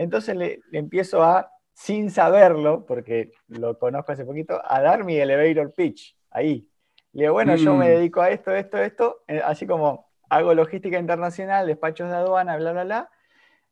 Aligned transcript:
Entonces 0.00 0.34
le, 0.34 0.62
empiezo 0.72 1.22
a, 1.22 1.52
sin 1.74 2.10
saberlo, 2.10 2.86
porque 2.86 3.32
lo 3.48 3.78
conozco 3.78 4.12
hace 4.12 4.24
poquito, 4.24 4.58
a 4.64 4.80
dar 4.80 5.04
mi 5.04 5.16
elevator 5.16 5.74
pitch, 5.74 6.16
ahí. 6.30 6.66
Le 7.12 7.24
digo, 7.24 7.34
bueno, 7.34 7.54
yo 7.56 7.74
me 7.74 7.84
mm. 7.84 7.88
dedico 7.88 8.22
a 8.22 8.30
esto, 8.30 8.54
esto, 8.54 8.78
esto, 8.78 9.24
eh, 9.28 9.42
así 9.44 9.66
como 9.66 10.08
hago 10.30 10.54
logística 10.54 10.98
internacional, 10.98 11.66
despachos 11.66 12.08
de 12.08 12.16
aduana, 12.16 12.56
bla, 12.56 12.72
bla, 12.72 12.84
bla. 12.84 13.10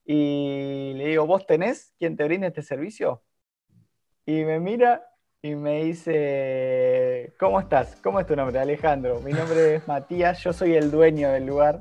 Y 0.05 0.93
le 0.97 1.07
digo, 1.07 1.27
¿vos 1.27 1.47
tenés 1.47 1.95
quien 1.99 2.15
te 2.15 2.25
brinde 2.25 2.49
este 2.49 2.61
servicio? 2.61 3.23
Y 4.27 4.45
me 4.45 4.61
mira 4.61 5.09
y 5.41 5.55
me 5.55 5.85
dice, 5.85 7.33
¿cómo 7.41 7.59
estás? 7.59 7.97
¿Cómo 8.03 8.21
es 8.21 8.27
tu 8.27 8.37
nombre? 8.37 8.59
Alejandro. 8.59 9.21
Mi 9.21 9.33
nombre 9.33 9.77
es 9.77 9.89
Matías, 9.89 10.45
yo 10.45 10.53
soy 10.53 10.75
el 10.75 10.91
dueño 10.91 11.31
del 11.31 11.47
lugar. 11.47 11.81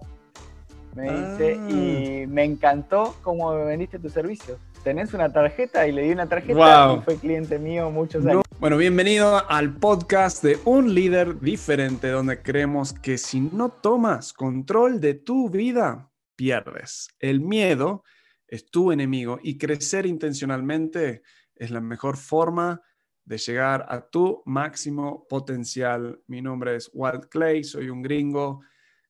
Me 0.98 1.04
dice, 1.04 1.59
ah. 1.61 1.70
y 1.70 2.25
me 2.25 2.43
encantó 2.43 3.16
cómo 3.21 3.54
me 3.54 3.66
vendiste 3.66 4.00
tu 4.00 4.09
servicio. 4.09 4.57
¿Tenés 4.84 5.13
una 5.13 5.31
tarjeta? 5.31 5.88
Y 5.88 5.91
le 5.91 6.02
di 6.02 6.09
una 6.09 6.27
tarjeta 6.27 6.95
y 6.98 7.02
fue 7.02 7.17
cliente 7.17 7.59
mío 7.59 7.91
muchos 7.91 8.26
años. 8.26 8.41
Bueno, 8.59 8.77
bienvenido 8.77 9.48
al 9.48 9.76
podcast 9.76 10.44
de 10.44 10.57
Un 10.66 10.95
Líder 10.95 11.40
Diferente, 11.40 12.09
donde 12.09 12.41
creemos 12.41 12.94
que 12.94 13.20
si 13.20 13.41
no 13.41 13.70
tomas 13.70 14.34
control 14.34 14.99
de 14.99 15.13
tu 15.13 15.52
vida, 15.52 16.09
pierdes. 16.35 17.09
El 17.20 17.41
miedo 17.41 18.04
es 18.48 18.71
tu 18.71 18.91
enemigo 18.91 19.38
y 19.43 19.59
crecer 19.59 20.07
intencionalmente 20.07 21.21
es 21.54 21.70
la 21.70 21.79
mejor 21.79 22.18
forma 22.18 22.82
de 23.23 23.38
llegar 23.38 23.85
a 23.88 24.09
tu 24.09 24.41
máximo 24.48 25.27
potencial. 25.29 26.20
Mi 26.26 26.41
nombre 26.41 26.76
es 26.76 26.90
Walt 26.91 27.26
Clay, 27.29 27.63
soy 27.63 27.91
un 27.91 28.02
gringo 28.02 28.62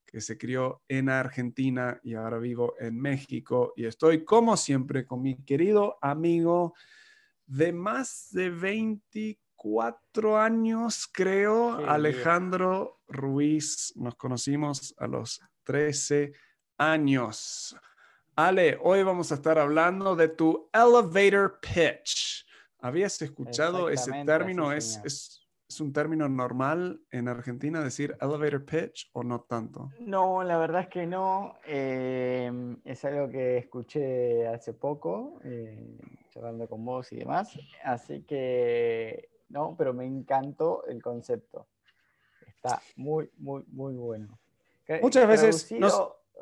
que 0.07 0.21
se 0.21 0.38
crió 0.38 0.81
en 0.88 1.09
Argentina 1.09 1.99
y 2.02 2.16
ahora 2.16 2.39
vivo 2.39 2.73
en 2.79 2.99
México 2.99 3.73
y 3.75 3.85
estoy 3.85 4.23
como 4.23 4.55
siempre 4.55 5.05
con 5.05 5.21
mi 5.21 5.35
querido 5.43 5.97
amigo 6.02 6.73
de 7.45 7.73
más 7.73 8.30
de 8.31 8.49
24 8.49 10.39
años, 10.39 11.08
creo, 11.11 11.88
Alejandro 11.88 13.02
Ruiz. 13.08 13.94
Nos 13.95 14.16
conocimos 14.16 14.95
a 14.97 15.08
los 15.08 15.41
13 15.63 16.33
años. 16.78 17.75
Ale, 18.35 18.78
hoy 18.81 19.03
vamos 19.03 19.31
a 19.31 19.35
estar 19.35 19.59
hablando 19.59 20.16
de 20.16 20.30
tu 20.30 20.69
elevator 20.73 21.59
pitch. 21.59 22.45
¿Habías 22.80 23.22
escuchado 23.22 23.89
ese 23.89 24.11
término? 24.25 24.72
¿Es, 24.72 25.02
es, 25.03 25.36
un 25.81 25.91
término 25.91 26.29
normal 26.29 27.01
en 27.11 27.27
Argentina 27.27 27.83
decir 27.83 28.17
elevator 28.21 28.63
pitch 28.65 29.09
o 29.13 29.23
no 29.23 29.41
tanto? 29.41 29.91
No, 29.99 30.43
la 30.43 30.57
verdad 30.57 30.81
es 30.83 30.87
que 30.87 31.05
no. 31.05 31.55
Em, 31.65 32.77
es 32.85 33.03
algo 33.05 33.29
que 33.29 33.57
escuché 33.57 34.47
hace 34.47 34.73
poco, 34.73 35.39
eh, 35.43 35.97
charlando 36.29 36.67
con 36.67 36.85
vos 36.85 37.11
y 37.11 37.17
demás. 37.17 37.57
Así 37.83 38.21
que 38.23 39.29
no, 39.49 39.75
pero 39.77 39.93
me 39.93 40.05
encantó 40.05 40.85
el 40.88 41.01
concepto. 41.01 41.67
Está 42.47 42.81
muy, 42.95 43.29
muy, 43.38 43.63
muy 43.67 43.93
bueno. 43.93 44.39
Muchas 45.01 45.27
veces... 45.27 45.73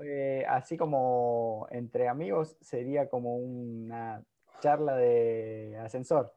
Eh, 0.03 0.45
así 0.49 0.75
como 0.75 1.67
entre 1.71 2.09
amigos, 2.09 2.57
sería 2.59 3.09
como 3.09 3.37
una 3.37 4.21
charla 4.59 4.97
de 4.97 5.77
ascensor, 5.81 6.33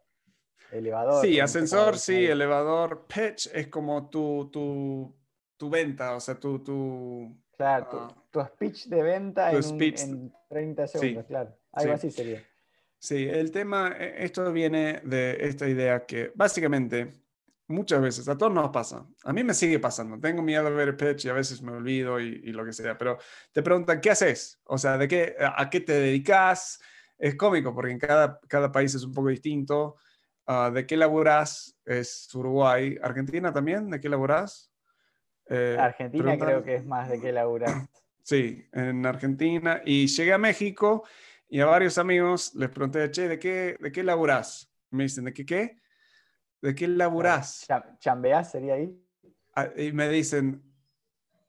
elevador. 0.72 1.24
Sí, 1.24 1.40
ascensor, 1.40 1.98
sí, 1.98 2.26
elevador. 2.26 3.06
Pitch 3.06 3.50
es 3.52 3.68
como 3.68 4.08
tu, 4.08 4.50
tu, 4.52 5.14
tu 5.56 5.70
venta, 5.70 6.14
o 6.14 6.20
sea, 6.20 6.34
tu... 6.38 6.60
tu 6.60 7.36
claro, 7.56 8.14
tu, 8.30 8.40
ah, 8.40 8.50
speech 8.54 8.86
de 8.86 9.02
venta 9.02 9.50
en, 9.52 10.32
30 10.48 10.86
segundos, 10.86 11.26
claro. 11.26 11.56
Algo 11.72 11.92
así 11.92 12.10
sería. 12.10 12.42
Sí, 12.98 13.28
el 13.28 13.50
tema, 13.50 13.94
e, 13.98 14.24
esto 14.24 14.52
viene 14.52 15.00
de 15.04 15.36
esta 15.40 15.68
idea 15.68 16.04
que 16.04 16.32
básicamente 16.34 17.12
muchas 17.68 18.00
veces, 18.00 18.28
a 18.28 18.36
todos 18.38 18.52
nos 18.52 18.70
pasa, 18.70 19.06
a 19.24 19.32
mí 19.32 19.44
me 19.44 19.54
sigue 19.54 19.78
pasando, 19.78 20.18
tengo 20.18 20.42
miedo 20.42 20.64
de 20.64 20.70
ver 20.70 20.96
pitch 20.96 21.26
y 21.26 21.28
a 21.28 21.34
veces 21.34 21.60
me 21.62 21.72
olvido 21.72 22.18
y, 22.18 22.40
y, 22.44 22.52
lo 22.52 22.64
que 22.64 22.72
sea, 22.72 22.96
pero 22.96 23.18
te 23.52 23.62
preguntan, 23.62 24.00
¿qué 24.00 24.10
haces? 24.10 24.60
O 24.64 24.78
sea, 24.78 24.96
¿de 24.96 25.06
qué, 25.06 25.36
¿a 25.38 25.68
qué 25.68 25.80
te 25.80 25.92
dedicas? 25.92 26.80
es 27.18 27.34
cómico 27.34 27.74
porque 27.74 27.92
en 27.92 27.98
cada, 27.98 28.40
cada 28.46 28.70
país 28.70 28.94
es 28.94 29.02
un 29.02 29.12
poco 29.12 29.28
distinto. 29.28 29.96
Ah, 30.50 30.70
¿De 30.70 30.86
qué 30.86 30.96
laburás? 30.96 31.78
Es 31.84 32.34
Uruguay. 32.34 32.96
¿Argentina 33.02 33.52
también? 33.52 33.90
¿De 33.90 34.00
qué 34.00 34.08
laburás? 34.08 34.72
Eh, 35.46 35.76
Argentina 35.78 36.38
creo 36.38 36.62
que 36.62 36.76
es 36.76 36.86
más 36.86 37.10
de 37.10 37.20
qué 37.20 37.32
laburás. 37.32 37.86
Sí, 38.22 38.66
en 38.72 39.04
Argentina. 39.04 39.82
Y 39.84 40.06
llegué 40.06 40.32
a 40.32 40.38
México 40.38 41.04
y 41.50 41.60
a 41.60 41.66
varios 41.66 41.98
amigos 41.98 42.54
les 42.54 42.70
pregunté, 42.70 43.10
che, 43.10 43.28
¿de 43.28 43.38
qué, 43.38 43.76
de 43.78 43.92
qué 43.92 44.02
laburás? 44.02 44.72
Me 44.88 45.02
dicen, 45.02 45.24
¿de 45.24 45.34
qué 45.34 45.44
qué? 45.44 45.82
¿De 46.62 46.74
qué 46.74 46.88
laburás? 46.88 47.66
¿Chambeás 47.98 48.50
sería 48.50 48.72
ahí? 48.72 48.98
Ah, 49.54 49.68
y 49.76 49.92
me 49.92 50.08
dicen, 50.08 50.62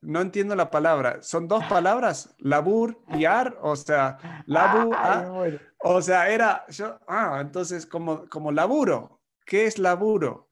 no 0.02 0.20
entiendo 0.20 0.58
la 0.58 0.70
palabra. 0.70 1.24
Son 1.24 1.48
dos 1.48 1.64
palabras, 1.70 2.36
labur 2.38 3.02
y 3.18 3.24
ar, 3.24 3.58
o 3.62 3.78
sea, 3.78 4.44
labu, 4.46 4.92
o 5.84 6.02
sea, 6.02 6.30
era, 6.30 6.66
yo, 6.70 7.00
ah, 7.08 7.40
entonces 7.42 7.86
como, 7.86 8.28
como 8.30 8.52
laburo. 8.52 9.22
¿Qué 9.46 9.66
es 9.66 9.80
laburo? 9.80 10.50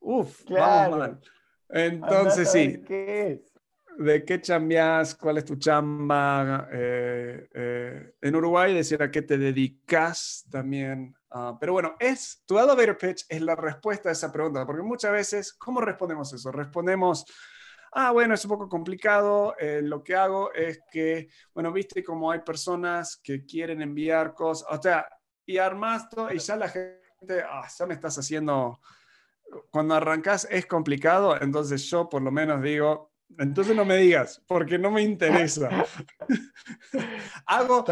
Uf, 0.00 0.44
vamos 0.48 0.98
mal. 0.98 1.20
Entonces 1.68 2.50
sí. 2.50 2.82
¿Qué 2.86 3.32
es? 3.32 3.54
¿De 3.96 4.24
qué 4.24 4.40
chambeas? 4.40 5.14
¿Cuál 5.14 5.38
es 5.38 5.44
tu 5.44 5.56
chamba? 5.56 6.68
Eh, 6.72 7.48
eh, 7.54 8.14
en 8.20 8.36
Uruguay 8.36 8.74
decir 8.74 9.02
a 9.02 9.10
qué 9.10 9.22
te 9.22 9.38
dedicas 9.38 10.44
también. 10.50 11.14
Ah, 11.30 11.56
pero 11.60 11.74
bueno, 11.74 11.94
es 11.98 12.42
tu 12.44 12.58
elevator 12.58 12.96
pitch 12.98 13.24
es 13.28 13.40
la 13.40 13.54
respuesta 13.54 14.08
a 14.08 14.12
esa 14.12 14.32
pregunta, 14.32 14.66
porque 14.66 14.82
muchas 14.82 15.12
veces, 15.12 15.52
¿cómo 15.52 15.80
respondemos 15.80 16.32
eso? 16.32 16.50
Respondemos, 16.50 17.24
ah, 17.94 18.10
bueno, 18.10 18.34
es 18.34 18.44
un 18.44 18.50
poco 18.50 18.68
complicado, 18.68 19.54
eh, 19.58 19.80
lo 19.82 20.02
que 20.02 20.16
hago 20.16 20.52
es 20.52 20.80
que, 20.90 21.28
bueno, 21.54 21.72
viste 21.72 22.02
como 22.02 22.30
hay 22.30 22.40
personas 22.40 23.16
que 23.22 23.44
quieren 23.44 23.80
enviar 23.80 24.34
cosas, 24.34 24.66
o 24.70 24.82
sea, 24.82 25.08
y 25.46 25.58
armas 25.58 26.08
todo 26.08 26.32
y 26.32 26.38
ya 26.38 26.56
la 26.56 26.68
gente, 26.68 27.42
ah, 27.48 27.66
ya 27.78 27.86
me 27.86 27.94
estás 27.94 28.18
haciendo, 28.18 28.80
cuando 29.70 29.94
arrancas 29.94 30.48
es 30.50 30.66
complicado, 30.66 31.40
entonces 31.40 31.88
yo 31.88 32.08
por 32.08 32.20
lo 32.22 32.32
menos 32.32 32.60
digo, 32.62 33.12
entonces 33.38 33.76
no 33.76 33.84
me 33.84 33.96
digas, 33.96 34.42
porque 34.46 34.76
no 34.78 34.90
me 34.90 35.02
interesa. 35.02 35.68
hago, 37.46 37.84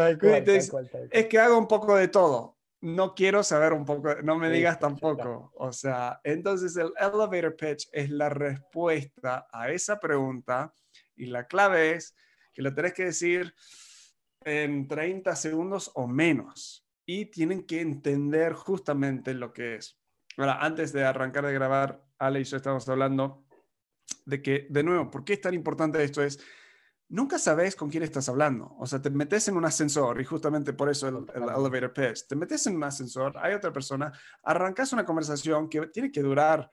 es 1.11 1.27
que 1.27 1.39
hago 1.39 1.57
un 1.57 1.67
poco 1.67 1.95
de 1.95 2.09
todo 2.09 2.52
no 2.83 3.15
quiero 3.15 3.43
saber 3.43 3.71
un 3.71 3.85
poco, 3.85 4.13
no 4.23 4.37
me 4.37 4.49
digas 4.49 4.77
tampoco. 4.77 5.53
O 5.55 5.71
sea, 5.71 6.19
entonces 6.21 6.75
el 6.75 6.91
elevator 6.99 7.55
pitch 7.55 7.87
es 7.93 8.09
la 8.09 8.27
respuesta 8.27 9.47
a 9.53 9.71
esa 9.71 10.01
pregunta 10.01 10.73
y 11.15 11.27
la 11.27 11.47
clave 11.47 11.93
es 11.93 12.13
que 12.53 12.61
lo 12.61 12.75
tenés 12.75 12.93
que 12.93 13.05
decir 13.05 13.55
en 14.43 14.89
30 14.89 15.33
segundos 15.37 15.91
o 15.95 16.07
menos 16.07 16.85
y 17.05 17.27
tienen 17.27 17.65
que 17.65 17.79
entender 17.79 18.51
justamente 18.51 19.33
lo 19.33 19.53
que 19.53 19.75
es. 19.75 19.97
Ahora, 20.35 20.57
antes 20.59 20.91
de 20.91 21.05
arrancar 21.05 21.45
de 21.45 21.53
grabar, 21.53 22.03
Ale 22.17 22.41
y 22.41 22.43
yo 22.43 22.57
estamos 22.57 22.87
hablando 22.89 23.45
de 24.25 24.41
que, 24.41 24.67
de 24.69 24.83
nuevo, 24.83 25.09
¿por 25.09 25.23
qué 25.23 25.33
es 25.33 25.41
tan 25.41 25.53
importante 25.53 26.03
esto? 26.03 26.21
Es 26.21 26.37
nunca 27.13 27.37
sabes 27.37 27.75
con 27.75 27.89
quién 27.89 28.03
estás 28.03 28.27
hablando. 28.27 28.75
O 28.79 28.87
sea, 28.87 28.99
te 28.99 29.11
metes 29.11 29.47
en 29.47 29.55
un 29.55 29.65
ascensor 29.65 30.19
y 30.19 30.25
justamente 30.25 30.73
por 30.73 30.89
eso 30.89 31.07
el, 31.07 31.25
elevator 31.35 31.93
pitch. 31.93 32.27
Te 32.27 32.35
metes 32.35 32.65
en 32.65 32.75
un 32.75 32.83
ascensor, 32.83 33.37
hay 33.37 33.53
otra 33.53 33.71
persona, 33.71 34.11
arrancas 34.41 34.93
una 34.93 35.05
conversación 35.05 35.69
que 35.69 35.87
tiene 35.87 36.11
que 36.11 36.21
durar 36.21 36.71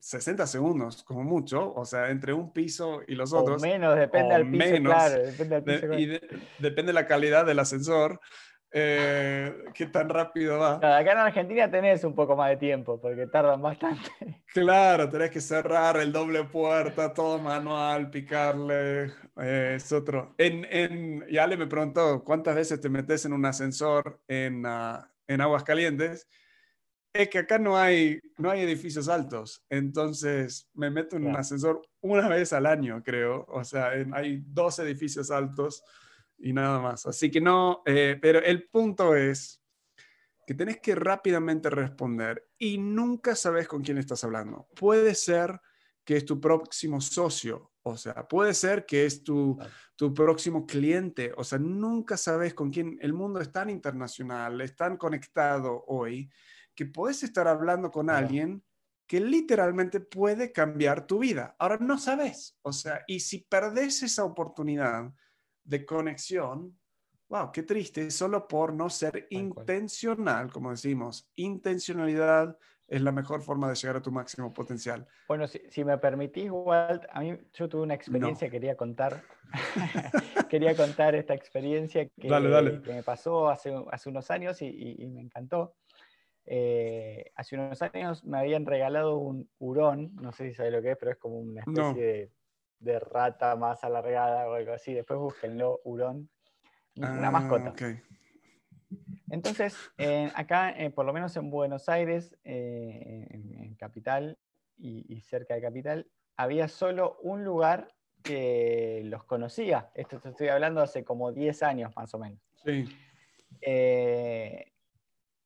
60 0.00 0.46
segundos, 0.46 1.04
como 1.04 1.22
mucho, 1.22 1.72
o 1.74 1.84
sea, 1.84 2.10
entre 2.10 2.32
un 2.32 2.52
piso 2.52 3.02
y 3.06 3.14
los 3.14 3.32
otros. 3.34 3.62
O 3.62 3.66
menos, 3.66 3.94
depende 3.94 4.34
del 4.34 4.50
piso, 4.50 4.82
claro, 4.82 5.22
depende 5.22 5.60
del 5.60 5.80
piso. 5.80 5.98
y 5.98 6.06
depende 6.58 6.90
de 6.90 6.94
la 6.94 7.06
calidad 7.06 7.44
del 7.44 7.58
ascensor. 7.58 8.20
Eh, 8.74 9.64
qué 9.74 9.86
tan 9.86 10.08
rápido 10.08 10.58
va. 10.58 10.76
acá 10.76 11.12
en 11.12 11.18
Argentina 11.18 11.70
tenés 11.70 12.04
un 12.04 12.14
poco 12.14 12.34
más 12.34 12.48
de 12.48 12.56
tiempo 12.56 12.98
porque 12.98 13.26
tardan 13.26 13.60
bastante. 13.60 14.10
Claro, 14.52 15.08
tenés 15.08 15.30
que 15.30 15.40
cerrar 15.40 15.96
el 15.96 16.12
doble 16.12 16.44
puerta, 16.44 17.14
todo 17.14 17.38
manual, 17.38 18.10
picarle, 18.10 19.04
eh, 19.40 19.74
es 19.76 19.90
otro. 19.92 20.34
En, 20.36 20.66
en, 20.68 21.24
y 21.26 21.38
Ale 21.38 21.56
me 21.56 21.66
preguntó, 21.66 22.22
¿cuántas 22.22 22.54
veces 22.54 22.78
te 22.78 22.90
metes 22.90 23.24
en 23.24 23.32
un 23.32 23.46
ascensor 23.46 24.20
en, 24.28 24.66
uh, 24.66 24.98
en 25.26 25.40
Aguascalientes? 25.40 26.28
Es 27.14 27.30
que 27.30 27.38
acá 27.38 27.58
no 27.58 27.78
hay, 27.78 28.20
no 28.36 28.50
hay 28.50 28.60
edificios 28.60 29.08
altos, 29.08 29.64
entonces 29.70 30.68
me 30.74 30.90
meto 30.90 31.16
en 31.16 31.26
un 31.26 31.36
ascensor 31.36 31.80
una 32.02 32.28
vez 32.28 32.52
al 32.52 32.66
año, 32.66 33.02
creo. 33.02 33.46
O 33.48 33.64
sea, 33.64 33.92
hay 34.12 34.42
dos 34.46 34.78
edificios 34.80 35.30
altos 35.30 35.82
y 36.42 36.52
nada 36.52 36.80
más. 36.80 37.06
Así 37.06 37.30
que 37.30 37.40
no, 37.40 37.82
eh, 37.86 38.18
pero 38.20 38.40
el 38.40 38.68
punto 38.68 39.14
es 39.14 39.62
que 40.46 40.54
tenés 40.54 40.80
que 40.80 40.94
rápidamente 40.94 41.70
responder 41.70 42.48
y 42.58 42.78
nunca 42.78 43.36
sabes 43.36 43.68
con 43.68 43.82
quién 43.82 43.98
estás 43.98 44.24
hablando. 44.24 44.68
Puede 44.74 45.14
ser 45.14 45.60
que 46.04 46.16
es 46.16 46.24
tu 46.24 46.40
próximo 46.40 47.00
socio 47.00 47.70
O 47.84 47.96
sea, 47.96 48.26
puede 48.26 48.54
ser 48.54 48.84
que 48.86 49.06
es 49.06 49.22
tu, 49.22 49.56
tu 49.96 50.12
próximo 50.12 50.66
cliente. 50.66 51.32
O 51.36 51.44
sea, 51.44 51.58
nunca 51.58 52.16
sabes 52.16 52.54
con 52.54 52.70
quién. 52.70 52.98
El 53.00 53.12
mundo 53.12 53.40
es 53.40 53.52
tan 53.52 53.70
internacional, 53.70 54.60
es 54.60 54.74
tan 54.76 54.96
conectado 54.96 55.84
hoy, 55.86 56.30
que 56.74 56.86
puedes 56.86 57.22
estar 57.22 57.46
hablando 57.46 57.90
con 57.90 58.10
alguien 58.10 58.64
que 59.06 59.20
literalmente 59.20 60.00
puede 60.00 60.52
cambiar 60.52 61.06
tu 61.06 61.18
vida. 61.18 61.54
Ahora 61.58 61.76
no 61.80 61.98
sabes. 61.98 62.56
O 62.62 62.72
sea, 62.72 63.02
y 63.06 63.20
si 63.20 63.40
perdes 63.40 64.02
esa 64.02 64.24
oportunidad 64.24 65.12
de 65.64 65.84
conexión, 65.84 66.78
wow, 67.28 67.50
qué 67.52 67.62
triste, 67.62 68.10
solo 68.10 68.46
por 68.46 68.74
no 68.74 68.90
ser 68.90 69.26
intencional, 69.30 70.52
como 70.52 70.70
decimos, 70.70 71.30
intencionalidad 71.36 72.56
es 72.92 73.00
la 73.00 73.10
mejor 73.10 73.40
forma 73.40 73.70
de 73.70 73.74
llegar 73.74 73.96
a 73.96 74.02
tu 74.02 74.12
máximo 74.12 74.52
potencial. 74.52 75.06
Bueno, 75.26 75.46
si, 75.46 75.82
me 75.82 75.96
permitís, 75.96 76.50
Walt, 76.50 77.04
a 77.10 77.20
mí 77.20 77.38
yo 77.54 77.66
tuve 77.66 77.82
una 77.82 77.94
experiencia 77.94 78.48
que 78.48 78.52
quería 78.52 78.76
contar. 78.76 79.22
quería 80.50 80.76
contar 80.76 81.14
esta 81.14 81.32
experiencia 81.32 82.06
que, 82.06 82.28
me 82.86 83.02
pasó 83.02 83.48
hace, 83.48 83.74
hace 83.90 84.10
unos 84.10 84.30
años 84.30 84.60
y, 84.60 85.08
me 85.10 85.22
encantó. 85.22 85.74
Eh, 86.44 87.30
hace 87.34 87.56
unos 87.56 87.80
años 87.80 88.24
me 88.24 88.38
habían 88.38 88.66
regalado 88.66 89.16
un 89.16 89.48
hurón, 89.58 90.14
no 90.16 90.32
sé 90.32 90.50
si 90.50 90.54
sabes 90.54 90.72
lo 90.72 90.82
que 90.82 90.90
es, 90.90 90.98
pero 90.98 91.12
es 91.12 91.16
como 91.16 91.38
una 91.38 91.62
especie 91.62 92.02
de, 92.02 92.30
rata 93.00 93.56
más 93.56 93.84
alargada 93.84 94.48
o 94.48 94.54
algo 94.54 94.72
así. 94.72 94.92
Después 94.94 95.18
búsquenlo, 95.18 95.80
hurón. 95.84 96.28
Una 96.96 97.30
mascota. 97.30 97.74
Ah, 97.80 97.94
entonces, 99.30 99.76
acá, 100.34 100.70
eh, 100.70 100.90
por 100.90 101.06
lo 101.06 101.12
menos 101.12 101.34
en 101.36 101.50
Buenos 101.50 101.88
Aires, 101.88 102.36
eh, 102.44 103.26
en, 103.30 103.74
Capital 103.76 104.38
y, 104.76 105.20
cerca 105.22 105.54
de 105.54 105.62
Capital, 105.62 106.06
había 106.36 106.68
solo 106.68 107.18
un 107.22 107.44
lugar 107.44 107.88
que 108.22 109.02
los 109.06 109.24
conocía. 109.24 109.90
Esto 109.94 110.20
te 110.20 110.28
estoy 110.28 110.48
hablando 110.48 110.80
hace 110.80 111.02
como 111.02 111.32
10 111.32 111.62
años 111.64 111.92
más 111.96 112.14
o 112.14 112.18
menos. 112.18 112.40
Sí. 112.64 112.86
Eh, 113.60 114.72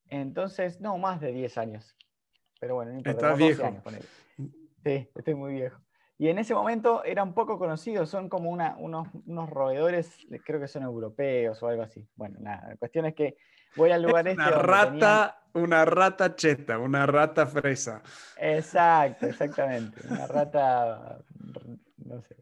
entonces, 0.08 0.80
no, 0.80 0.98
más 0.98 1.20
de 1.20 1.32
10 1.32 1.56
años. 1.56 1.96
Pero 2.60 2.74
bueno, 2.74 2.92
no 2.92 2.98
importa. 2.98 3.32
Estás 3.32 3.38
viejo. 3.38 3.82
Sí, 4.84 5.08
estoy 5.14 5.34
muy 5.34 5.54
viejo. 5.54 5.80
Y 6.18 6.28
en 6.28 6.38
ese 6.38 6.54
momento 6.54 7.04
eran 7.04 7.34
poco 7.34 7.58
conocidos, 7.58 8.08
son 8.08 8.28
como 8.28 8.50
una, 8.50 8.76
unos, 8.78 9.08
unos, 9.26 9.50
roedores, 9.50 10.26
creo 10.44 10.58
que 10.58 10.68
son 10.68 10.82
europeos 10.82 11.62
o 11.62 11.68
algo 11.68 11.82
así. 11.82 12.08
Bueno, 12.14 12.38
nada, 12.40 12.70
la 12.70 12.76
cuestión 12.76 13.04
es 13.04 13.14
que 13.14 13.36
voy 13.76 13.90
al 13.90 14.02
lugar 14.02 14.26
este. 14.26 14.40
Una 14.40 14.50
rata, 14.50 15.42
una 15.52 15.84
rata 15.84 16.34
cheta, 16.34 16.78
una 16.78 17.04
rata 17.04 17.46
fresa. 17.46 18.02
Exacto, 18.38 19.26
exactamente. 19.26 20.00
Una 20.08 20.26
rata, 20.26 21.18
no 21.98 22.22
sé. 22.22 22.36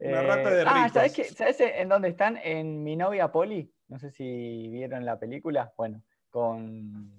Una 0.00 0.22
rata 0.22 0.50
de 0.50 0.62
eh, 0.62 0.66
Ah, 0.68 0.88
¿sabes, 0.88 1.34
¿sabes 1.36 1.60
en 1.60 1.88
dónde 1.88 2.08
están? 2.08 2.36
En 2.36 2.84
Mi 2.84 2.94
novia 2.94 3.32
Poli. 3.32 3.72
No 3.88 3.98
sé 3.98 4.12
si 4.12 4.68
vieron 4.68 5.04
la 5.04 5.18
película. 5.18 5.72
Bueno, 5.76 6.02
con 6.30 7.17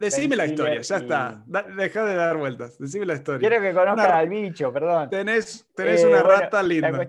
decime 0.00 0.36
la 0.36 0.46
historia, 0.46 0.80
ya 0.80 0.96
está. 0.96 1.44
deja 1.76 2.04
de 2.04 2.14
dar 2.14 2.36
vueltas. 2.36 2.78
Decime 2.78 3.06
la 3.06 3.14
historia. 3.14 3.48
Quiero 3.48 3.62
que 3.62 3.74
conozcan 3.74 4.10
al 4.10 4.28
bicho, 4.28 4.72
perdón. 4.72 5.10
Tenés, 5.10 5.66
tenés 5.74 6.02
eh, 6.02 6.06
una 6.06 6.22
rata 6.22 6.62
linda. 6.62 7.08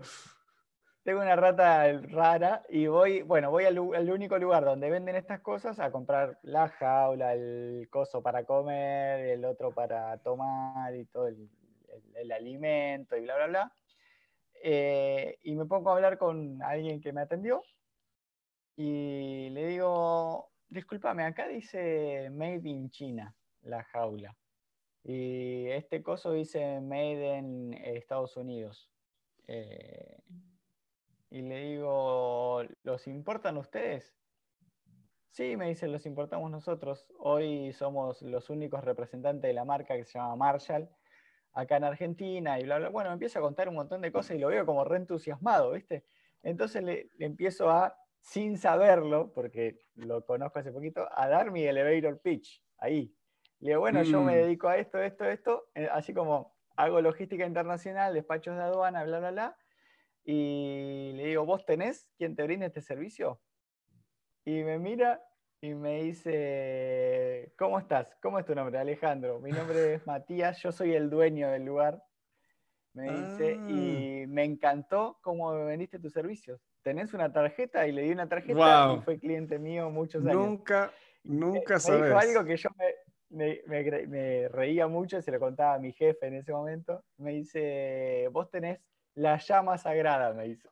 Tengo 1.04 1.22
una 1.22 1.38
rata 1.38 2.02
rara 2.10 2.64
y 2.68 2.88
voy, 2.88 3.22
bueno, 3.22 3.50
voy 3.50 3.64
al, 3.64 3.80
único 3.80 4.38
lugar 4.38 4.66
donde 4.66 4.90
venden 4.90 5.16
estas 5.16 5.40
cosas 5.40 5.80
a 5.80 5.90
comprar 5.90 6.38
la 6.42 6.68
jaula, 6.68 7.34
el 7.34 7.88
coso 7.90 8.22
para 8.22 8.44
comer, 8.44 9.22
el 9.22 9.46
otro 9.46 9.72
para 9.72 10.18
tomar 10.18 10.94
y 10.94 11.06
todo 11.06 11.28
el, 11.28 11.50
alimento 12.30 13.16
y 13.16 13.22
bla, 13.22 13.38
bla, 13.38 13.48
bla. 13.48 13.72
Eh, 14.62 15.40
y 15.44 15.56
me 15.56 15.66
pongo 15.66 15.92
a 15.92 15.96
hablar 15.96 16.18
con 16.18 16.62
alguien 16.62 17.00
que 17.00 17.14
me 17.14 17.22
atendió 17.22 17.64
y 18.76 19.50
le 19.52 19.66
digo, 19.66 20.52
discúlpame, 20.70 21.24
acá 21.24 21.48
dice 21.48 22.30
Made 22.32 22.68
in 22.70 22.90
China, 22.90 23.36
la 23.62 23.84
jaula. 23.84 24.36
Y 25.04 25.68
este 25.68 26.04
coso 26.04 26.34
dice 26.34 26.82
Made 26.82 27.38
in 27.38 27.74
Estados 27.74 28.36
Unidos. 28.38 28.92
Eh, 29.48 30.18
y 31.30 31.42
le 31.42 31.66
digo, 31.66 32.64
¿los 32.84 33.08
importan 33.08 33.58
ustedes? 33.58 34.14
Sí, 35.30 35.56
me 35.56 35.70
dice, 35.70 35.88
los 35.88 36.06
importamos 36.06 36.50
nosotros. 36.50 37.06
Hoy 37.20 37.72
somos 37.74 38.22
los 38.22 38.50
únicos 38.50 38.84
representantes 38.84 39.44
de 39.44 39.54
la 39.54 39.66
marca 39.66 39.96
que 39.96 40.04
se 40.04 40.18
llama 40.18 40.36
Marshall, 40.36 40.90
acá 41.54 41.78
en 41.78 41.84
Argentina, 41.84 42.60
y 42.60 42.64
bla, 42.64 42.80
bla. 42.80 42.90
Bueno, 42.90 43.10
me 43.12 43.14
empieza 43.14 43.40
a 43.40 43.42
contar 43.42 43.70
un 43.70 43.76
montón 43.76 44.02
de 44.02 44.12
cosas 44.12 44.36
y 44.36 44.40
lo 44.40 44.48
veo 44.48 44.66
como 44.66 44.84
re 44.84 44.98
entusiasmado, 44.98 45.72
¿viste? 45.72 46.06
Entonces 46.44 46.84
le 46.84 47.10
empiezo 47.20 47.70
a 47.70 47.96
sin 48.28 48.58
saberlo, 48.58 49.32
porque 49.34 49.80
lo 49.96 50.26
conozco 50.26 50.60
hace 50.60 50.74
poquito, 50.74 51.08
a 51.16 51.30
dar 51.30 51.50
mi 51.50 51.64
elevator 51.64 52.20
pitch, 52.20 52.62
ahí. 52.78 53.16
Le 53.60 53.70
digo, 53.70 53.80
bueno, 53.80 54.04
yo 54.04 54.22
me 54.22 54.34
mm. 54.34 54.36
dedico 54.36 54.68
a 54.68 54.78
esto, 54.78 55.02
esto, 55.02 55.24
esto, 55.24 55.70
eh, 55.74 55.88
así 55.90 56.14
como 56.14 56.54
hago 56.76 57.00
logística 57.00 57.46
internacional, 57.46 58.14
despachos 58.14 58.58
de 58.58 58.64
aduana, 58.64 59.06
bla, 59.06 59.20
bla, 59.20 59.32
bla. 59.32 59.58
Y 60.26 61.14
le 61.16 61.28
digo, 61.28 61.46
¿vos 61.46 61.66
tenés 61.66 62.10
quien 62.18 62.36
te 62.36 62.44
brinde 62.44 62.66
este 62.66 62.82
servicio? 62.82 63.40
Y 64.44 64.62
me 64.62 64.78
mira 64.78 65.24
y 65.62 65.74
me 65.74 66.04
dice, 66.04 67.54
¿cómo 67.58 67.80
estás? 67.80 68.14
¿Cómo 68.22 68.40
es 68.40 68.46
tu 68.46 68.54
nombre? 68.54 68.78
Alejandro. 68.78 69.40
Mi 69.40 69.52
nombre 69.52 69.94
es 69.94 70.06
Matías, 70.06 70.62
yo 70.62 70.74
soy 70.74 70.94
el 70.96 71.10
dueño 71.10 71.50
del 71.50 71.64
lugar. 71.64 72.04
Me 72.92 73.10
dice, 73.10 73.58
ah. 73.58 73.70
y 73.70 74.28
me 74.28 74.44
encantó 74.44 75.18
cómo 75.22 75.54
me 75.54 75.64
vendiste 75.64 75.98
tus 75.98 76.12
servicios 76.12 76.67
tenés 76.88 77.14
una 77.14 77.34
tarjeta 77.34 77.86
y 77.86 77.92
le 77.92 78.04
di 78.04 78.12
una 78.12 78.30
tarjeta 78.30 78.96
y 78.98 79.02
fue 79.02 79.20
cliente 79.20 79.60
mío 79.60 79.90
muchos 79.90 80.26
años. 80.26 80.36
Nunca, 80.36 80.90
nunca 81.22 81.74
me, 81.74 81.80
sabes. 81.82 82.00
Me 82.00 82.08
dijo 82.08 82.20
algo 82.20 82.46
que 82.46 82.56
yo 82.56 82.70
me, 83.30 83.62
me, 83.68 84.48
reía 84.48 84.88
mucho, 84.88 85.22
se 85.22 85.32
lo 85.32 85.38
contaba 85.38 85.74
a 85.74 85.80
mi 85.80 85.92
jefe 85.92 86.28
en 86.28 86.36
ese 86.36 86.54
momento. 86.54 87.04
Me 87.18 87.32
dice, 87.32 88.30
vos 88.32 88.50
tenés 88.50 88.80
la 89.16 89.38
llama 89.38 89.78
sagrada, 89.78 90.34
me 90.34 90.48
hizo. 90.48 90.70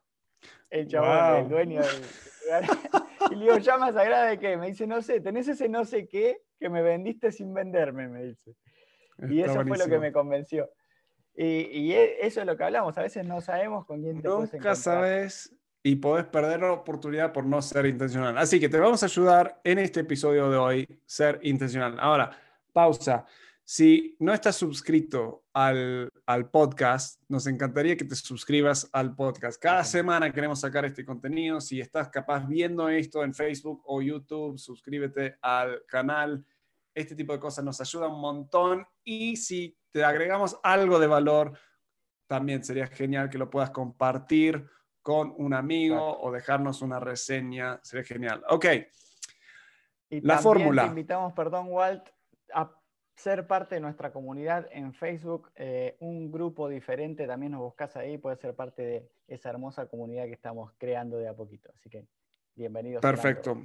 El 0.69 0.87
chabón, 0.87 1.35
el 1.35 1.49
dueño 1.49 1.81
del 1.81 2.01
lugar. 2.45 2.63
y 3.31 3.35
le 3.35 3.43
digo, 3.43 3.57
¿llama 3.57 3.91
sagrada 3.91 4.27
de 4.27 4.39
qué? 4.39 4.55
Me 4.55 4.67
dice, 4.67 4.87
no 4.87 5.01
sé, 5.01 5.19
tenés 5.19 5.49
ese 5.49 5.67
no 5.67 5.83
sé 5.83 6.07
qué 6.07 6.37
que 6.57 6.69
me 6.69 6.81
vendiste 6.81 7.33
sin 7.33 7.53
venderme, 7.53 8.07
me 8.07 8.23
dice. 8.23 8.55
y 9.27 9.41
eso 9.41 9.65
fue 9.65 9.77
lo 9.77 9.87
que 9.87 9.99
me 9.99 10.13
convenció. 10.13 10.71
Y, 11.35 11.91
e, 11.91 12.25
eso 12.25 12.39
es 12.39 12.47
lo 12.47 12.55
que 12.55 12.63
hablamos, 12.63 12.97
a 12.97 13.01
veces 13.01 13.27
no 13.27 13.41
sabemos 13.41 13.85
con 13.85 14.01
quién 14.01 14.21
te 14.21 14.29
Nunca 14.29 14.75
sabes 14.75 15.53
y 15.85 15.97
podés 15.97 16.25
perder 16.25 16.61
la 16.61 16.71
oportunidad 16.71 17.31
por 17.31 17.45
no 17.45 17.61
ser 17.61 17.85
intencional. 17.85 18.35
Así 18.39 18.59
que 18.59 18.69
te 18.69 18.79
vamos 18.79 19.03
a 19.03 19.05
ayudar 19.05 19.61
en 19.63 19.77
este 19.77 19.99
episodio 19.99 20.49
de 20.49 20.57
hoy, 20.57 20.99
ser 21.05 21.39
intencional. 21.43 21.97
Ahora, 21.99 22.35
pausa. 22.73 23.23
Si 23.63 24.15
no 24.19 24.33
estás 24.33 24.55
suscrito 24.55 25.43
al, 25.53 26.09
al, 26.25 26.49
podcast, 26.49 27.21
nos 27.27 27.45
encantaría 27.45 27.95
que 27.95 28.05
te 28.05 28.15
suscribas 28.15 28.89
al 28.93 29.15
podcast. 29.15 29.61
Cada 29.61 29.83
semana 29.83 30.33
queremos 30.33 30.59
sacar 30.61 30.85
este 30.85 31.05
contenido. 31.05 31.61
Si 31.61 31.79
estás 31.79 32.09
capaz 32.09 32.47
viendo 32.47 32.89
esto 32.89 33.23
en 33.23 33.35
Facebook 33.35 33.83
o 33.85 34.01
YouTube, 34.01 34.57
suscríbete 34.57 35.37
al 35.39 35.85
canal. 35.85 36.43
Este 36.95 37.15
tipo 37.15 37.31
de 37.31 37.39
cosas 37.39 37.63
nos 37.63 37.79
ayuda 37.79 38.07
un 38.07 38.21
montón. 38.21 38.87
Y 39.03 39.35
si 39.35 39.77
te 39.91 40.03
agregamos 40.03 40.57
algo 40.63 40.97
de 40.97 41.05
valor, 41.05 41.55
también 42.25 42.63
sería 42.63 42.87
genial 42.87 43.29
que 43.29 43.37
lo 43.37 43.51
puedas 43.51 43.69
compartir 43.69 44.67
con 45.05 45.35
un 45.37 45.53
amigo 45.53 46.19
o 46.19 46.31
dejarnos 46.31 46.81
una 46.81 46.99
reseña. 46.99 47.79
Sería 47.83 48.03
genial. 48.03 48.43
Ok. 48.49 48.65
Y 50.09 50.21
la 50.21 50.39
fórmula. 50.39 50.81
Te 50.81 50.87
invitamos, 50.87 51.31
perdón, 51.33 51.67
Walt, 51.69 52.09
a 52.51 52.71
ser 53.15 53.45
parte 53.45 53.75
de 53.75 53.81
nuestra 53.81 54.11
comunidad 54.11 54.67
en 54.71 54.95
Facebook, 54.95 55.51
eh, 55.57 55.95
un 55.99 56.31
grupo 56.31 56.67
diferente, 56.67 57.27
también 57.27 57.51
nos 57.51 57.61
buscas 57.61 57.95
ahí, 57.95 58.17
puedes 58.17 58.39
ser 58.39 58.55
parte 58.55 58.81
de 58.81 59.09
esa 59.27 59.51
hermosa 59.51 59.85
comunidad 59.85 60.25
que 60.25 60.33
estamos 60.33 60.73
creando 60.79 61.19
de 61.19 61.27
a 61.27 61.35
poquito. 61.35 61.71
Así 61.75 61.87
que 61.87 62.07
bienvenidos. 62.55 63.03
Perfecto. 63.03 63.61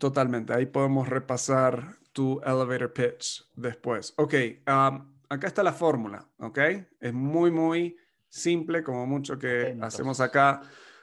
Totalmente. 0.00 0.52
Ahí 0.52 0.66
podemos 0.66 1.08
repasar 1.08 1.84
tu 2.12 2.40
elevator 2.40 2.92
pitch 2.92 3.48
después. 3.54 4.12
Ok, 4.16 4.34
um, 4.66 5.14
acá 5.28 5.46
está 5.46 5.62
la 5.62 5.72
fórmula, 5.72 6.28
¿ok? 6.38 6.58
Es 6.98 7.12
muy, 7.12 7.52
muy 7.52 7.96
simple, 8.32 8.82
como 8.82 9.06
mucho 9.06 9.38
que 9.38 9.76
hacemos 9.82 10.20
acá, 10.20 10.62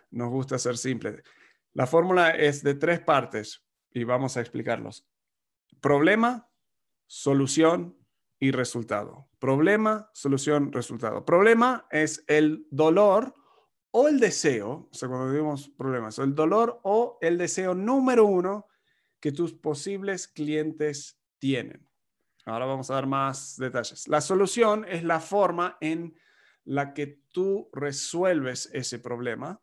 nos 0.09 0.29
gusta 0.29 0.57
ser 0.57 0.77
simple. 0.77 1.21
La 1.73 1.85
fórmula 1.85 2.31
es 2.31 2.63
de 2.63 2.73
tres 2.73 2.99
partes 2.99 3.63
y 3.91 4.03
vamos 4.03 4.35
a 4.35 4.41
explicarlos. 4.41 5.07
Problema, 5.79 6.49
solución 7.05 7.95
y 8.39 8.49
resultado. 8.51 9.29
Problema, 9.37 10.09
solución, 10.13 10.71
resultado. 10.71 11.23
Problema 11.23 11.85
es 11.91 12.23
el 12.27 12.65
dolor 12.71 13.35
o 13.91 14.07
el 14.07 14.19
deseo, 14.19 14.89
o 14.91 14.93
sea, 14.93 15.07
cuando 15.07 15.31
decimos 15.31 15.69
problemas, 15.69 16.17
el 16.17 16.33
dolor 16.33 16.79
o 16.83 17.19
el 17.21 17.37
deseo 17.37 17.75
número 17.75 18.25
uno 18.25 18.67
que 19.19 19.31
tus 19.31 19.53
posibles 19.53 20.27
clientes 20.27 21.19
tienen. 21.37 21.87
Ahora 22.45 22.65
vamos 22.65 22.89
a 22.89 22.95
dar 22.95 23.05
más 23.05 23.55
detalles. 23.57 24.07
La 24.07 24.21
solución 24.21 24.85
es 24.87 25.03
la 25.03 25.19
forma 25.19 25.77
en 25.79 26.15
la 26.69 26.93
que 26.93 27.19
tú 27.31 27.67
resuelves 27.73 28.69
ese 28.73 28.99
problema. 28.99 29.59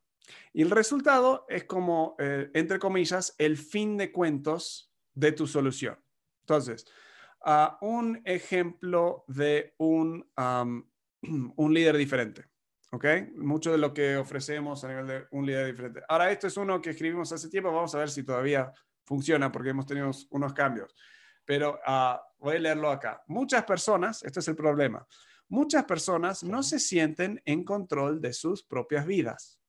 Y 0.52 0.62
el 0.62 0.70
resultado 0.70 1.46
es 1.48 1.62
como, 1.64 2.16
eh, 2.18 2.50
entre 2.52 2.80
comillas, 2.80 3.36
el 3.38 3.56
fin 3.56 3.96
de 3.96 4.10
cuentos 4.10 4.92
de 5.14 5.30
tu 5.30 5.46
solución. 5.46 5.96
Entonces, 6.40 6.84
un 7.80 8.20
ejemplo 8.24 9.24
de 9.28 9.74
un, 9.78 10.28
un 11.56 11.74
líder 11.74 11.96
diferente. 11.96 12.46
¿Ok? 12.90 13.04
Mucho 13.36 13.70
de 13.70 13.78
lo 13.78 13.94
que 13.94 14.16
ofrecemos 14.16 14.82
a 14.82 14.88
nivel 14.88 15.06
de 15.06 15.26
un 15.30 15.46
líder 15.46 15.66
diferente. 15.66 16.02
Ahora, 16.08 16.32
esto 16.32 16.48
es 16.48 16.56
uno 16.56 16.80
que 16.80 16.90
escribimos 16.90 17.30
hace 17.30 17.48
tiempo. 17.48 17.70
Vamos 17.70 17.94
a 17.94 17.98
ver 17.98 18.10
si 18.10 18.24
todavía 18.24 18.72
funciona 19.04 19.52
porque 19.52 19.70
hemos 19.70 19.86
tenido 19.86 20.10
unos 20.30 20.52
cambios. 20.52 20.92
Pero 21.44 21.78
uh, 21.86 22.16
voy 22.38 22.56
a 22.56 22.58
leerlo 22.58 22.90
acá. 22.90 23.22
Muchas 23.28 23.64
personas, 23.64 24.24
este 24.24 24.40
es 24.40 24.48
el 24.48 24.56
problema, 24.56 25.06
muchas 25.48 25.84
personas 25.84 26.42
no 26.44 26.62
se 26.62 26.78
sienten 26.78 27.40
en 27.44 27.64
control 27.64 28.20
de 28.20 28.32
sus 28.32 28.62
propias 28.62 29.06
vidas. 29.06 29.60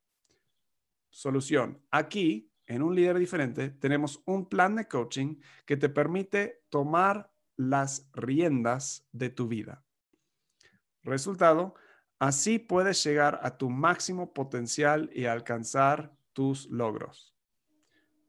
Solución. 1.09 1.81
Aquí, 1.91 2.51
en 2.65 2.81
un 2.81 2.95
líder 2.95 3.17
diferente, 3.17 3.69
tenemos 3.69 4.21
un 4.25 4.47
plan 4.47 4.75
de 4.75 4.87
coaching 4.87 5.39
que 5.65 5.77
te 5.77 5.89
permite 5.89 6.63
tomar 6.69 7.31
las 7.55 8.09
riendas 8.13 9.07
de 9.11 9.29
tu 9.29 9.47
vida. 9.47 9.83
Resultado, 11.03 11.75
así 12.19 12.59
puedes 12.59 13.03
llegar 13.03 13.39
a 13.41 13.57
tu 13.57 13.69
máximo 13.69 14.33
potencial 14.33 15.09
y 15.13 15.25
alcanzar 15.25 16.13
tus 16.33 16.67
logros 16.69 17.37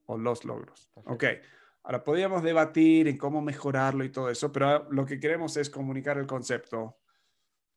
o 0.07 0.17
los 0.17 0.45
logros. 0.45 0.90
Ok, 0.95 1.25
ahora 1.83 2.02
podríamos 2.02 2.43
debatir 2.43 3.09
en 3.09 3.19
cómo 3.19 3.43
mejorarlo 3.43 4.05
y 4.05 4.11
todo 4.11 4.31
eso, 4.31 4.50
pero 4.50 4.90
lo 4.90 5.05
que 5.05 5.21
queremos 5.21 5.57
es 5.57 5.69
comunicar 5.69 6.19
el 6.19 6.26
concepto, 6.26 6.98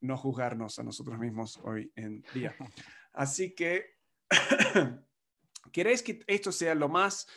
no 0.01 0.17
juzgarnos 0.17 0.77
a 0.79 0.84
nosotros 0.84 1.17
mismos 1.17 1.60
hoy 1.63 1.91
en 1.96 2.24
día. 2.34 2.55
Así 3.13 3.53
que, 3.53 3.98
¿queréis 5.72 6.03
que 6.03 6.24
esto 6.27 6.51
sea 6.51 6.75
lo 6.75 6.89
más 6.89 7.27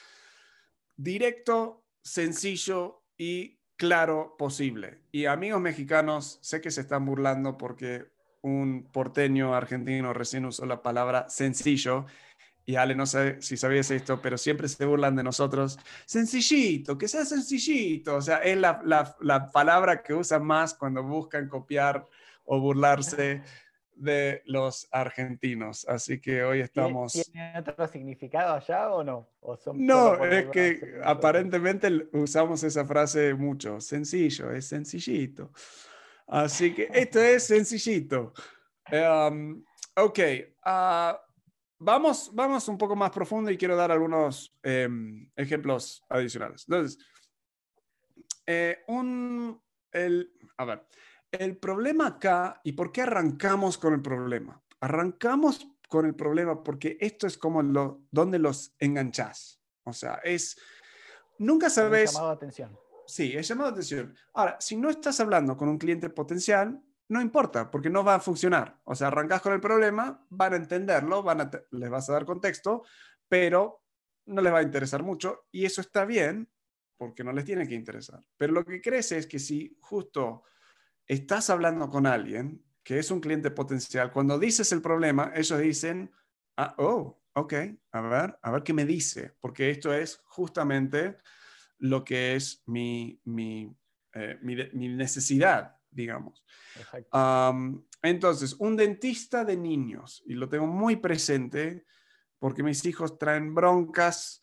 directo, 0.97 1.85
sencillo 2.02 3.04
y 3.16 3.59
claro 3.76 4.37
posible? 4.38 5.02
Y 5.12 5.26
amigos 5.26 5.61
mexicanos, 5.61 6.38
sé 6.42 6.61
que 6.61 6.71
se 6.71 6.83
están 6.83 7.04
burlando 7.04 7.56
porque 7.56 8.12
un 8.42 8.90
porteño 8.92 9.54
argentino 9.54 10.12
recién 10.12 10.44
usó 10.44 10.66
la 10.66 10.83
palabra 10.83 11.28
sencillo 11.28 12.06
y 12.66 12.76
Ale, 12.76 12.94
no 12.94 13.04
sé 13.04 13.42
si 13.42 13.56
sabías 13.56 13.90
esto, 13.90 14.23
pero 14.23 14.38
siempre 14.38 14.68
se 14.68 14.87
burlan 14.87 15.16
de 15.16 15.23
nosotros. 15.23 15.78
Sencillito, 16.06 16.97
que 16.97 17.09
sea 17.09 17.25
sencillito. 17.26 18.16
O 18.16 18.23
sea, 18.23 18.38
es 18.38 18.56
la, 18.56 18.80
la, 18.85 19.14
la 19.21 19.50
palabra 19.50 20.02
que 20.02 20.14
usan 20.14 20.47
más 20.47 20.73
cuando 20.73 21.02
buscan 21.02 21.49
copiar 21.49 22.06
o 22.45 22.61
burlarse 22.61 23.43
de 23.97 24.43
los 24.47 24.89
argentinos. 24.91 25.87
Así 25.89 26.21
que 26.21 26.43
hoy 26.43 26.61
estamos... 26.61 27.13
¿Tiene 27.13 27.59
otro 27.59 27.87
significado 27.89 28.55
allá 28.55 28.91
o 28.91 29.05
no? 29.05 29.29
no, 29.75 30.25
es 30.25 30.47
que 30.49 31.01
aparentemente 31.03 32.09
usamos 32.13 32.63
esa 32.65 32.85
frase 32.85 33.35
mucho. 33.35 33.81
Sencillo, 33.81 34.51
es 34.51 34.67
sencillito. 34.67 35.53
Así 36.27 36.75
que 36.75 36.89
esto 36.93 37.21
es 37.21 37.45
sencillito. 37.47 38.33
Um, 38.91 39.63
ok. 39.97 40.19
Uh, 40.65 41.17
vamos, 41.79 42.31
vamos 42.33 42.67
un 42.69 42.79
poco 42.79 42.97
más 42.97 43.11
profundo 43.11 43.51
y 43.51 43.57
quiero 43.57 43.77
dar 43.77 43.93
algunos 43.93 44.57
em, 44.63 45.31
ejemplos 45.37 46.05
adicionales. 46.09 46.65
Entonces, 46.69 46.99
eh, 48.47 48.83
un, 48.89 49.61
el, 49.93 50.33
a 50.59 50.65
ver, 50.65 50.87
el 51.41 51.57
problema 51.57 52.07
acá 52.07 52.61
y 52.64 52.73
por 52.73 52.93
qué 52.93 53.03
arrancamos 53.03 53.79
con 53.79 53.95
el 53.95 54.03
problema. 54.03 54.62
Arrancamos 54.81 55.67
con 55.88 56.07
el 56.07 56.14
problema 56.14 56.62
porque 56.62 56.97
esto 57.00 57.26
es 57.26 57.38
como 57.38 57.62
lo, 57.62 58.03
donde 58.11 58.38
los 58.38 58.75
enganchas. 58.79 59.61
O 59.85 59.93
sea, 59.93 60.21
es, 60.25 60.59
nunca 61.38 61.71
sabes... 61.71 62.12
llamado 62.12 62.33
atención. 62.33 62.79
Sí, 63.07 63.33
es 63.37 63.47
llamado 63.49 63.71
atención. 63.71 64.14
Ahora, 64.33 64.57
si 64.61 64.76
no 64.76 64.91
estás 64.91 65.21
hablando 65.21 65.57
con 65.57 65.69
un 65.69 65.79
cliente 65.79 66.09
potencial, 66.11 66.83
no 67.09 67.21
importa, 67.21 67.71
porque 67.71 67.91
no 67.91 68.03
va 68.03 68.17
a 68.17 68.21
funcionar. 68.21 68.81
O 68.85 68.95
sea, 68.95 69.09
arrancas 69.09 69.43
con 69.43 69.53
el 69.53 69.61
problema, 69.61 70.25
van 70.31 70.55
a 70.55 70.57
entenderlo, 70.57 71.23
van 71.23 71.43
a 71.43 71.50
les 71.71 71.91
vas 71.91 72.09
a 72.09 72.14
dar 72.14 72.25
contexto, 72.25 72.85
pero 73.29 73.83
no 74.26 74.41
les 74.41 74.53
va 74.53 74.59
a 74.59 74.62
interesar 74.62 75.03
mucho 75.03 75.47
y 75.53 75.67
eso 75.67 75.81
está 75.81 76.05
bien 76.05 76.49
porque 76.97 77.25
no 77.25 77.33
les 77.33 77.45
tiene 77.45 77.69
que 77.69 77.75
interesar. 77.75 78.25
Pero 78.37 78.53
lo 78.53 78.64
que 78.64 78.81
crece 78.81 79.19
es 79.19 79.26
que 79.26 79.38
si 79.38 79.76
justo 79.81 80.45
estás 81.06 81.50
hablando 81.50 81.88
con 81.90 82.06
alguien 82.06 82.64
que 82.82 82.99
es 82.99 83.11
un 83.11 83.20
cliente 83.20 83.50
potencial, 83.50 84.12
cuando 84.12 84.38
dices 84.38 84.70
el 84.73 84.82
problema, 84.82 85.32
ellos 85.34 85.58
dicen, 85.58 86.11
ah, 86.56 86.75
oh, 86.76 87.18
ok, 87.32 87.54
a 87.92 88.00
ver, 88.02 88.38
a 88.42 88.50
ver 88.50 88.62
qué 88.62 88.75
me 88.75 88.84
dice, 88.84 89.34
porque 89.40 89.70
esto 89.70 89.94
es 89.94 90.20
justamente 90.25 91.16
lo 91.78 92.04
que 92.04 92.37
es 92.37 92.62
mi, 92.66 93.18
mi, 93.25 93.75
eh, 94.12 94.38
mi 94.42 94.88
necesidad 94.88 95.75
digamos. 95.94 96.44
entonces, 98.02 98.54
un 98.58 98.76
dentista 98.76 99.44
de 99.44 99.56
niños, 99.56 100.23
y 100.26 100.34
lo 100.34 100.49
tengo 100.49 100.66
muy 100.66 100.96
presente 100.96 101.87
porque 102.38 102.62
mis 102.62 102.84
hijos 102.84 103.18
traen 103.18 103.54
broncas 103.54 104.42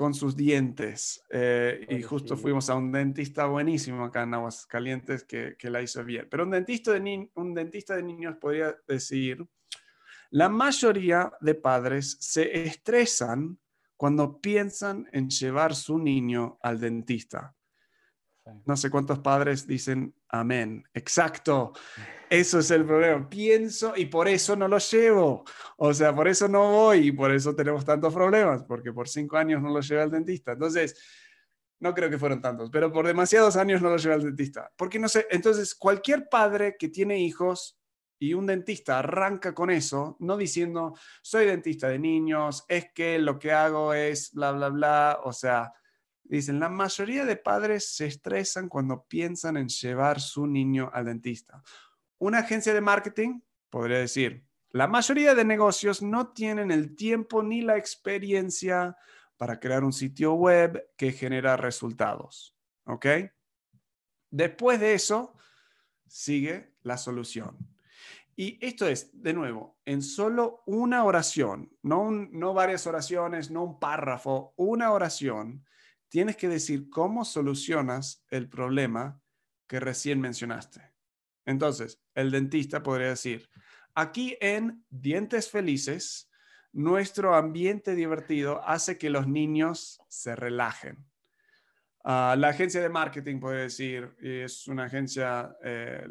con 0.00 0.14
sus 0.14 0.34
dientes. 0.34 1.22
Eh, 1.28 1.86
y 1.90 2.00
justo 2.00 2.34
fuimos 2.34 2.70
a 2.70 2.74
un 2.74 2.90
dentista 2.90 3.44
buenísimo 3.44 4.02
acá 4.02 4.22
en 4.22 4.32
Aguascalientes 4.32 5.24
que, 5.24 5.56
que 5.58 5.68
la 5.68 5.82
hizo 5.82 6.02
bien. 6.02 6.26
Pero 6.30 6.44
un 6.44 6.52
dentista, 6.52 6.92
de 6.92 7.30
un 7.34 7.52
dentista 7.52 7.96
de 7.96 8.02
niños 8.02 8.38
podría 8.40 8.74
decir, 8.88 9.46
la 10.30 10.48
mayoría 10.48 11.30
de 11.42 11.54
padres 11.54 12.16
se 12.18 12.62
estresan 12.64 13.58
cuando 13.94 14.40
piensan 14.40 15.06
en 15.12 15.28
llevar 15.28 15.74
su 15.74 15.98
niño 15.98 16.58
al 16.62 16.80
dentista. 16.80 17.54
No 18.64 18.78
sé 18.78 18.88
cuántos 18.88 19.18
padres 19.18 19.66
dicen 19.66 20.14
amén. 20.30 20.82
Exacto. 20.94 21.74
Eso 22.30 22.60
es 22.60 22.70
el 22.70 22.84
problema. 22.84 23.28
Pienso 23.28 23.92
y 23.96 24.06
por 24.06 24.28
eso 24.28 24.54
no 24.54 24.68
lo 24.68 24.78
llevo. 24.78 25.44
O 25.76 25.92
sea, 25.92 26.14
por 26.14 26.28
eso 26.28 26.46
no 26.46 26.70
voy 26.70 27.08
y 27.08 27.12
por 27.12 27.32
eso 27.32 27.56
tenemos 27.56 27.84
tantos 27.84 28.14
problemas, 28.14 28.62
porque 28.62 28.92
por 28.92 29.08
cinco 29.08 29.36
años 29.36 29.60
no 29.60 29.70
lo 29.70 29.80
llevé 29.80 30.02
al 30.02 30.12
dentista. 30.12 30.52
Entonces, 30.52 30.96
no 31.80 31.92
creo 31.92 32.08
que 32.08 32.18
fueron 32.18 32.40
tantos, 32.40 32.70
pero 32.70 32.92
por 32.92 33.04
demasiados 33.04 33.56
años 33.56 33.82
no 33.82 33.90
lo 33.90 33.96
llevé 33.96 34.14
al 34.14 34.22
dentista. 34.22 34.70
Porque 34.76 35.00
no 35.00 35.08
sé, 35.08 35.26
entonces 35.30 35.74
cualquier 35.74 36.28
padre 36.28 36.76
que 36.78 36.88
tiene 36.88 37.18
hijos 37.18 37.80
y 38.20 38.34
un 38.34 38.46
dentista 38.46 39.00
arranca 39.00 39.52
con 39.52 39.70
eso, 39.70 40.16
no 40.20 40.36
diciendo, 40.36 40.94
soy 41.22 41.46
dentista 41.46 41.88
de 41.88 41.98
niños, 41.98 42.64
es 42.68 42.92
que 42.94 43.18
lo 43.18 43.40
que 43.40 43.50
hago 43.50 43.92
es 43.92 44.30
bla, 44.32 44.52
bla, 44.52 44.68
bla. 44.68 45.20
O 45.24 45.32
sea, 45.32 45.72
Dicen, 46.30 46.60
la 46.60 46.68
mayoría 46.68 47.24
de 47.24 47.34
padres 47.34 47.92
se 47.92 48.06
estresan 48.06 48.68
cuando 48.68 49.02
piensan 49.02 49.56
en 49.56 49.66
llevar 49.66 50.20
su 50.20 50.46
niño 50.46 50.88
al 50.92 51.06
dentista. 51.06 51.60
Una 52.20 52.38
agencia 52.38 52.74
de 52.74 52.80
marketing 52.80 53.40
podría 53.70 53.98
decir, 53.98 54.44
la 54.70 54.86
mayoría 54.86 55.34
de 55.34 55.44
negocios 55.44 56.02
no 56.02 56.28
tienen 56.28 56.70
el 56.70 56.94
tiempo 56.94 57.42
ni 57.42 57.62
la 57.62 57.76
experiencia 57.76 58.96
para 59.36 59.58
crear 59.58 59.82
un 59.82 59.92
sitio 59.92 60.34
web 60.34 60.90
que 60.96 61.12
genera 61.12 61.56
resultados. 61.56 62.54
¿Ok? 62.84 63.06
Después 64.30 64.78
de 64.78 64.94
eso, 64.94 65.34
sigue 66.06 66.74
la 66.82 66.98
solución. 66.98 67.56
Y 68.36 68.64
esto 68.64 68.86
es, 68.86 69.10
de 69.12 69.32
nuevo, 69.32 69.78
en 69.86 70.02
solo 70.02 70.62
una 70.66 71.04
oración, 71.04 71.74
no, 71.82 72.10
no 72.10 72.54
varias 72.54 72.86
oraciones, 72.86 73.50
no 73.50 73.64
un 73.64 73.80
párrafo, 73.80 74.52
una 74.56 74.92
oración 74.92 75.64
tienes 76.10 76.36
que 76.36 76.48
decir 76.48 76.90
cómo 76.90 77.24
solucionas 77.24 78.24
el 78.28 78.48
problema 78.48 79.22
que 79.66 79.80
recién 79.80 80.20
mencionaste. 80.20 80.89
Entonces, 81.44 82.00
el 82.14 82.30
dentista 82.30 82.82
podría 82.82 83.08
decir, 83.08 83.48
aquí 83.94 84.36
en 84.40 84.84
Dientes 84.88 85.50
Felices, 85.50 86.30
nuestro 86.72 87.34
ambiente 87.34 87.94
divertido 87.94 88.62
hace 88.64 88.98
que 88.98 89.10
los 89.10 89.26
niños 89.26 90.00
se 90.08 90.36
relajen. 90.36 91.04
Ah, 92.04 92.34
la 92.38 92.48
agencia 92.48 92.80
de 92.80 92.88
marketing 92.88 93.40
puede 93.40 93.62
decir, 93.62 94.14
es 94.20 94.68
una 94.68 94.84
agencia, 94.84 95.56
eh, 95.62 96.06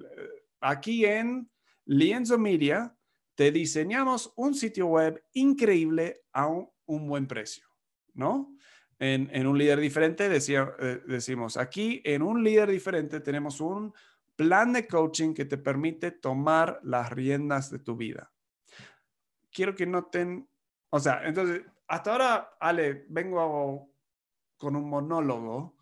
aquí 0.60 1.06
en 1.06 1.50
Lienzo 1.86 2.38
Media, 2.38 2.96
te 3.36 3.52
diseñamos 3.52 4.34
un 4.36 4.54
sitio 4.54 4.88
web 4.88 5.24
increíble 5.34 6.22
a 6.34 6.48
un 6.48 7.08
buen 7.08 7.26
precio, 7.26 7.66
¿no? 8.14 8.54
en, 9.00 9.48
un 9.48 9.58
líder 9.58 9.80
diferente, 9.80 10.28
decía, 10.28 10.74
eh, 10.80 11.02
decimos, 11.08 11.58
aquí 11.58 12.02
en 12.04 12.22
un 12.22 12.44
líder 12.44 12.70
diferente 12.70 13.22
tenemos 13.22 13.62
un 13.62 13.94
plan 14.40 14.72
de 14.72 14.88
coaching 14.88 15.34
que 15.34 15.44
te 15.44 15.58
permite 15.58 16.12
tomar 16.12 16.80
las 16.82 17.12
riendas 17.12 17.70
de 17.70 17.80
tu 17.80 17.98
vida. 17.98 18.32
Quiero 19.52 19.76
que 19.76 19.86
noten, 19.86 20.48
o 20.92 20.98
sea, 20.98 21.26
entonces, 21.26 21.64
hasta 21.90 22.12
ahora, 22.14 22.52
Ale, 22.58 23.06
vengo 23.10 23.92
con 24.56 24.78
un 24.78 24.90
monólogo. 24.90 25.76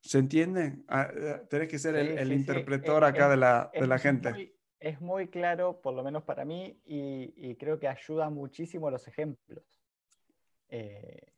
¿Se 0.00 0.18
entiende? 0.18 0.82
Ah, 0.88 1.10
eh, 1.14 1.42
Tienes 1.50 1.68
que 1.68 1.78
ser 1.78 1.96
el, 1.96 2.16
el 2.16 2.32
interpretor 2.32 3.04
acá 3.04 3.28
de, 3.28 3.36
la, 3.36 3.70
de 3.74 3.86
la 3.86 3.98
gente. 3.98 4.56
es 4.80 4.98
muy 5.02 5.28
claro, 5.28 5.82
por 5.82 5.92
lo 5.92 6.02
menos 6.02 6.22
para 6.22 6.46
mí, 6.46 6.80
y, 6.86 7.54
creo 7.56 7.78
que 7.78 7.88
ayuda 7.88 8.30
muchísimo 8.30 8.90
los 8.90 9.06
ejemplos. 9.08 9.84
Eh, 10.70 11.34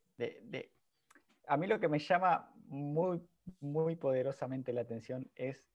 a 1.49 1.57
mí 1.57 1.67
lo 1.67 1.81
que 1.81 1.89
me 1.89 1.99
llama 1.99 2.53
muy, 2.67 3.21
muy 3.59 3.97
poderosamente 3.97 4.73
la 4.73 4.83
atención 4.83 5.29
es 5.35 5.67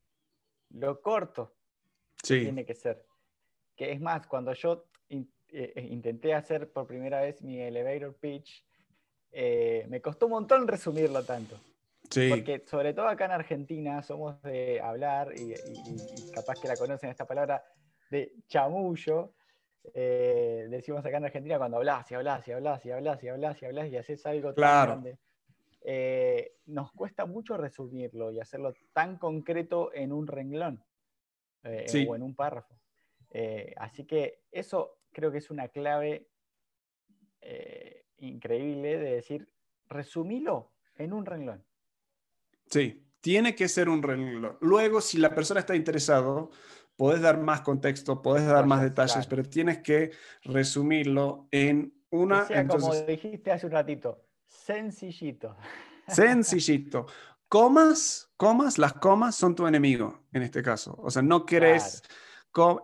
lo 0.74 1.02
corto 1.02 1.56
que 2.22 2.42
tiene 2.42 2.66
que 2.66 2.76
ser. 2.76 3.06
Que 3.76 3.92
es 3.92 4.02
más, 4.02 4.28
cuando 4.28 4.54
yo 4.54 4.86
eh, 5.10 5.26
eh, 5.50 5.88
intenté 5.90 6.34
hacer 6.34 6.72
por 6.72 6.88
primera 6.88 7.22
vez 7.22 7.42
mi 7.42 7.60
elevator 7.60 8.16
pitch, 8.16 8.66
me 9.32 10.02
costó 10.02 10.26
un 10.26 10.34
montón 10.34 10.68
resumirlo 10.68 11.24
tanto. 11.24 11.58
Porque 12.30 12.64
sobre 12.70 12.94
todo 12.94 13.08
acá 13.08 13.26
en 13.26 13.32
Argentina 13.32 14.04
somos 14.04 14.42
de 14.42 14.82
hablar, 14.82 15.34
y, 15.34 15.54
capaz 16.34 16.56
que 16.60 16.68
la 16.68 16.76
conocen 16.76 17.10
esta 17.10 17.26
palabra, 17.26 17.64
de 18.10 18.34
chamullo. 18.48 19.34
Eh, 19.94 20.68
decimos 20.70 21.04
acá 21.06 21.18
en 21.18 21.26
Argentina 21.26 21.58
cuando 21.58 21.78
hablas 21.78 22.12
y 22.12 22.16
hablas 22.16 22.48
y 22.48 22.52
hablas 22.52 22.86
y 22.86 22.92
hablas 22.92 23.24
y 23.24 23.30
hablas 23.30 23.62
y 23.62 23.66
hablas 23.66 23.88
y 23.88 23.98
haces 23.98 24.26
algo 24.26 24.54
tan 24.54 24.88
grande. 24.88 25.18
Eh, 25.84 26.58
nos 26.66 26.92
cuesta 26.92 27.26
mucho 27.26 27.58
resumirlo 27.58 28.32
y 28.32 28.40
hacerlo 28.40 28.74
tan 28.94 29.18
concreto 29.18 29.92
en 29.94 30.12
un 30.12 30.28
renglón 30.28 30.84
eh, 31.64 32.06
o 32.08 32.16
en 32.16 32.22
un 32.22 32.36
párrafo. 32.36 32.80
así 33.78 34.06
que 34.06 34.44
eso 34.52 35.00
creo 35.12 35.32
que 35.32 35.40
es 35.40 35.50
una 35.50 35.68
clave 35.70 36.28
increíble 38.18 39.00
de 39.00 39.14
decir, 39.14 39.52
resumilo 39.90 40.72
en 40.96 41.14
un 41.14 41.26
renglón. 41.26 41.66
Sí, 42.68 43.06
tiene 43.20 43.56
que 43.56 43.68
ser 43.68 43.90
un 43.90 44.02
renglón. 44.02 44.58
Luego, 44.62 45.02
si 45.02 45.18
la 45.18 45.34
persona 45.34 45.60
está 45.60 45.76
interesado, 45.76 46.52
puedes 46.96 47.22
dar 47.22 47.40
más 47.40 47.62
contexto, 47.62 48.22
puedes 48.22 48.46
dar 48.46 48.66
más 48.66 48.82
detalles, 48.82 49.28
pero 49.28 49.44
tienes 49.44 49.80
que 49.80 50.12
resumirlo 50.44 51.48
en 51.52 51.94
una... 52.10 52.48
como 52.68 52.94
dijiste 53.04 53.52
hace 53.52 53.66
un 53.66 53.72
ratito, 53.72 54.24
sencillito. 54.52 55.56
Sencillito. 56.08 57.06
Comas, 57.48 58.32
comas, 58.38 58.78
las 58.78 58.94
comas 58.94 59.36
son 59.36 59.56
tu 59.56 59.66
enemigo 59.66 60.26
en 60.32 60.44
este 60.44 60.62
caso. 60.62 60.96
O 61.02 61.10
sea, 61.10 61.22
no 61.22 61.46
querés... 61.46 62.02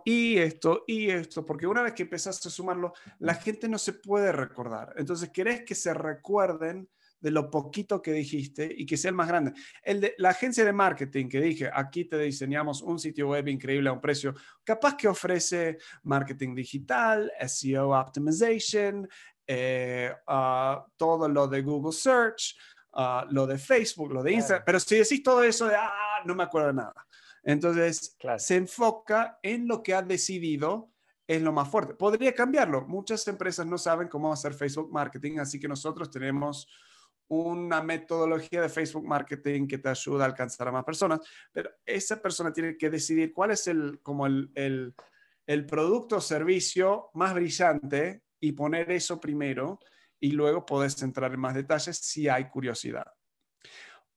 y 0.04 0.38
esto, 0.38 0.84
y 0.86 1.10
esto, 1.10 1.44
porque 1.44 1.66
una 1.66 1.82
vez 1.82 1.92
que 1.92 2.04
empezaste 2.04 2.48
a 2.48 2.50
sumarlo, 2.50 2.92
la 3.18 3.34
gente 3.34 3.68
no 3.68 3.78
se 3.78 3.94
puede 3.94 4.32
recordar. 4.32 4.94
Entonces, 4.96 5.30
querés 5.30 5.62
que 5.64 5.74
se 5.74 5.92
recuerden 5.92 6.88
de 7.20 7.30
lo 7.30 7.50
poquito 7.50 8.00
que 8.00 8.12
dijiste 8.12 8.72
y 8.76 8.86
que 8.86 8.96
sea 8.96 9.10
el 9.10 9.16
más 9.16 9.28
grande. 9.28 9.52
El 9.82 10.00
de, 10.00 10.14
la 10.18 10.30
agencia 10.30 10.64
de 10.64 10.72
marketing 10.72 11.28
que 11.28 11.40
dije, 11.40 11.70
aquí 11.72 12.04
te 12.04 12.18
diseñamos 12.18 12.82
un 12.82 12.98
sitio 12.98 13.28
web 13.28 13.48
increíble 13.48 13.88
a 13.88 13.92
un 13.92 14.00
precio, 14.00 14.34
capaz 14.64 14.96
que 14.96 15.08
ofrece 15.08 15.78
marketing 16.04 16.54
digital, 16.54 17.30
SEO 17.46 17.90
optimization, 17.90 19.08
eh, 19.50 20.14
ah, 20.26 20.86
todo 20.96 21.26
lo 21.28 21.48
de 21.48 21.62
Google 21.62 21.92
Search, 21.92 22.54
ah, 22.92 23.26
lo 23.30 23.46
de 23.46 23.56
Facebook, 23.56 24.12
lo 24.12 24.22
de 24.22 24.32
Instagram, 24.32 24.62
pero 24.64 24.78
si 24.78 24.96
decís 24.96 25.22
todo 25.22 25.42
eso 25.42 25.66
de, 25.66 25.74
ah, 25.74 26.22
no 26.26 26.34
me 26.34 26.44
acuerdo 26.44 26.68
de 26.68 26.74
nada. 26.74 27.06
Entonces, 27.42 28.16
se 28.36 28.56
enfoca 28.56 29.38
en 29.42 29.66
lo 29.66 29.82
que 29.82 29.94
ha 29.94 30.02
decidido 30.02 30.90
es 31.26 31.40
lo 31.40 31.52
más 31.52 31.70
fuerte. 31.70 31.94
Podría 31.94 32.34
cambiarlo. 32.34 32.86
Muchas 32.86 33.26
empresas 33.28 33.66
no 33.66 33.78
saben 33.78 34.08
cómo 34.08 34.32
hacer 34.32 34.52
Facebook 34.52 34.92
marketing, 34.92 35.38
así 35.38 35.58
que 35.58 35.68
nosotros 35.68 36.10
tenemos 36.10 36.68
una 37.28 37.82
metodología 37.82 38.62
de 38.62 38.68
Facebook 38.68 39.06
Marketing 39.06 39.66
que 39.66 39.78
te 39.78 39.88
ayuda 39.90 40.24
a 40.24 40.28
alcanzar 40.28 40.68
a 40.68 40.72
más 40.72 40.84
personas, 40.84 41.20
pero 41.52 41.70
esa 41.84 42.20
persona 42.20 42.52
tiene 42.52 42.76
que 42.76 42.88
decidir 42.88 43.32
cuál 43.32 43.50
es 43.50 43.66
el, 43.66 44.00
como 44.02 44.26
el, 44.26 44.50
el, 44.54 44.94
el 45.46 45.66
producto 45.66 46.16
o 46.16 46.20
servicio 46.20 47.10
más 47.14 47.34
brillante 47.34 48.22
y 48.40 48.52
poner 48.52 48.90
eso 48.90 49.20
primero 49.20 49.78
y 50.20 50.32
luego 50.32 50.66
puedes 50.66 51.00
entrar 51.02 51.32
en 51.32 51.40
más 51.40 51.54
detalles 51.54 51.96
si 51.96 52.28
hay 52.28 52.48
curiosidad. 52.48 53.06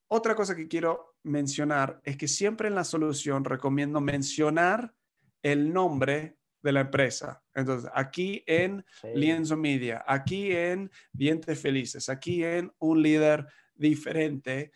Otra 0.07 0.35
cosa 0.35 0.55
que 0.55 0.67
quiero 0.67 1.15
mencionar 1.23 2.01
es 2.03 2.17
que 2.17 2.27
siempre 2.27 2.67
en 2.67 2.75
la 2.75 2.83
solución 2.83 3.45
recomiendo 3.45 4.01
mencionar 4.01 4.93
el 5.41 5.71
nombre 5.71 6.37
de 6.61 6.71
la 6.71 6.81
empresa. 6.81 7.43
Entonces, 7.53 7.89
aquí 7.93 8.43
en 8.45 8.85
Lienzo 9.15 9.57
Media, 9.57 10.03
aquí 10.07 10.51
en 10.51 10.91
Dientes 11.11 11.59
Felices, 11.59 12.09
aquí 12.09 12.43
en 12.43 12.71
Un 12.79 13.01
Líder 13.01 13.47
Diferente, 13.73 14.71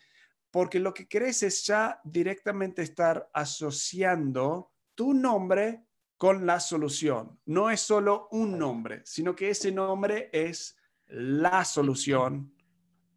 porque 0.50 0.80
lo 0.80 0.94
que 0.94 1.06
querés 1.06 1.42
es 1.42 1.64
ya 1.64 2.00
directamente 2.02 2.82
estar 2.82 3.28
asociando 3.32 4.72
tu 4.94 5.12
nombre 5.12 5.85
con 6.16 6.46
la 6.46 6.60
solución. 6.60 7.38
No 7.46 7.70
es 7.70 7.80
solo 7.80 8.28
un 8.30 8.58
nombre, 8.58 9.02
sino 9.04 9.34
que 9.34 9.50
ese 9.50 9.72
nombre 9.72 10.30
es 10.32 10.76
la 11.08 11.64
solución 11.64 12.52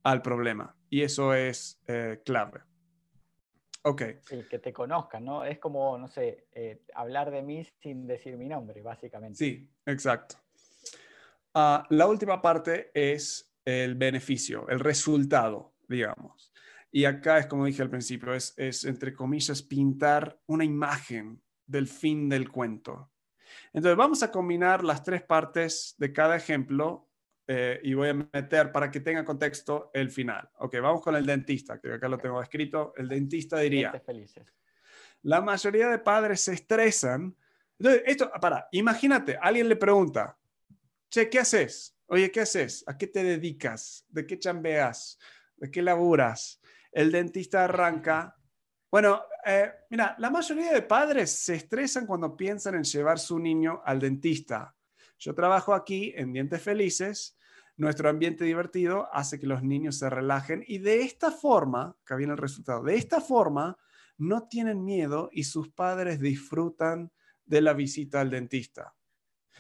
al 0.03 0.21
problema. 0.21 0.75
Y 0.89 1.01
eso 1.01 1.33
es 1.33 1.81
eh, 1.87 2.21
clave. 2.25 2.61
Ok. 3.83 4.01
que 4.49 4.59
te 4.59 4.73
conozcan, 4.73 5.23
¿no? 5.23 5.45
Es 5.45 5.57
como, 5.57 5.97
no 5.97 6.09
sé, 6.09 6.47
eh, 6.51 6.81
hablar 6.93 7.31
de 7.31 7.41
mí 7.41 7.63
sin 7.81 8.07
decir 8.07 8.37
mi 8.37 8.49
nombre, 8.49 8.81
básicamente. 8.81 9.37
Sí, 9.37 9.69
exacto. 9.85 10.35
Ah, 11.53 11.85
la 11.89 12.05
última 12.07 12.41
parte 12.41 12.91
es 12.93 13.53
el 13.63 13.95
beneficio, 13.95 14.67
el 14.67 14.79
resultado, 14.79 15.73
digamos. 15.87 16.51
Y 16.91 17.05
acá 17.05 17.37
es 17.37 17.47
como 17.47 17.65
dije 17.65 17.81
al 17.81 17.89
principio, 17.89 18.33
es, 18.33 18.53
es 18.57 18.83
entre 18.83 19.13
comillas 19.13 19.61
pintar 19.61 20.39
una 20.47 20.65
imagen 20.65 21.41
del 21.69 21.87
fin 21.87 22.27
del 22.27 22.49
cuento. 22.51 23.11
Entonces 23.71 23.97
vamos 23.97 24.23
a 24.23 24.31
combinar 24.31 24.83
las 24.83 25.03
tres 25.03 25.21
partes 25.21 25.95
de 25.97 26.11
cada 26.11 26.35
ejemplo 26.35 27.07
eh, 27.47 27.79
y 27.83 27.93
voy 27.93 28.09
a 28.09 28.13
meter 28.13 28.71
para 28.71 28.91
que 28.91 28.99
tenga 28.99 29.23
contexto 29.23 29.91
el 29.93 30.09
final. 30.09 30.49
Ok, 30.59 30.75
vamos 30.81 31.01
con 31.01 31.15
el 31.15 31.25
dentista, 31.25 31.79
que 31.79 31.93
acá 31.93 32.07
lo 32.07 32.17
tengo 32.17 32.41
escrito. 32.41 32.93
El 32.95 33.07
dentista 33.07 33.59
diría, 33.59 33.91
felices. 34.05 34.45
la 35.23 35.41
mayoría 35.41 35.89
de 35.89 35.99
padres 35.99 36.41
se 36.41 36.53
estresan. 36.53 37.35
Entonces, 37.77 38.03
esto, 38.05 38.31
para, 38.41 38.67
imagínate, 38.71 39.37
alguien 39.41 39.69
le 39.69 39.75
pregunta, 39.75 40.37
che, 41.09 41.29
¿qué 41.29 41.39
haces? 41.39 41.95
Oye, 42.07 42.31
¿qué 42.31 42.41
haces? 42.41 42.83
¿A 42.87 42.97
qué 42.97 43.07
te 43.07 43.23
dedicas? 43.23 44.05
¿De 44.09 44.25
qué 44.25 44.37
chambeas? 44.37 45.19
¿De 45.57 45.69
qué 45.69 45.81
laburas? 45.81 46.59
El 46.91 47.11
dentista 47.11 47.65
arranca. 47.65 48.38
Bueno, 48.91 49.21
eh, 49.45 49.71
mira, 49.89 50.15
la 50.17 50.29
mayoría 50.29 50.73
de 50.73 50.81
padres 50.81 51.31
se 51.31 51.55
estresan 51.55 52.05
cuando 52.05 52.35
piensan 52.35 52.75
en 52.75 52.83
llevar 52.83 53.19
su 53.19 53.37
niño 53.37 53.81
al 53.85 53.99
dentista. 53.99 54.75
Yo 55.19 55.35
trabajo 55.35 55.73
aquí 55.73 56.13
en 56.15 56.33
Dientes 56.33 56.61
Felices 56.61 57.37
nuestro 57.79 58.09
ambiente 58.09 58.43
divertido 58.43 59.07
hace 59.13 59.39
que 59.39 59.47
los 59.47 59.63
niños 59.63 59.97
se 59.97 60.09
relajen 60.09 60.65
y 60.67 60.79
de 60.79 61.01
esta 61.01 61.31
forma, 61.31 61.95
acá 62.01 62.17
viene 62.17 62.33
el 62.33 62.37
resultado, 62.37 62.83
de 62.83 62.95
esta 62.95 63.21
forma 63.21 63.77
no 64.17 64.49
tienen 64.49 64.83
miedo 64.83 65.29
y 65.31 65.45
sus 65.45 65.69
padres 65.69 66.19
disfrutan 66.19 67.09
de 67.45 67.61
la 67.61 67.73
visita 67.73 68.19
al 68.19 68.29
dentista. 68.29 68.93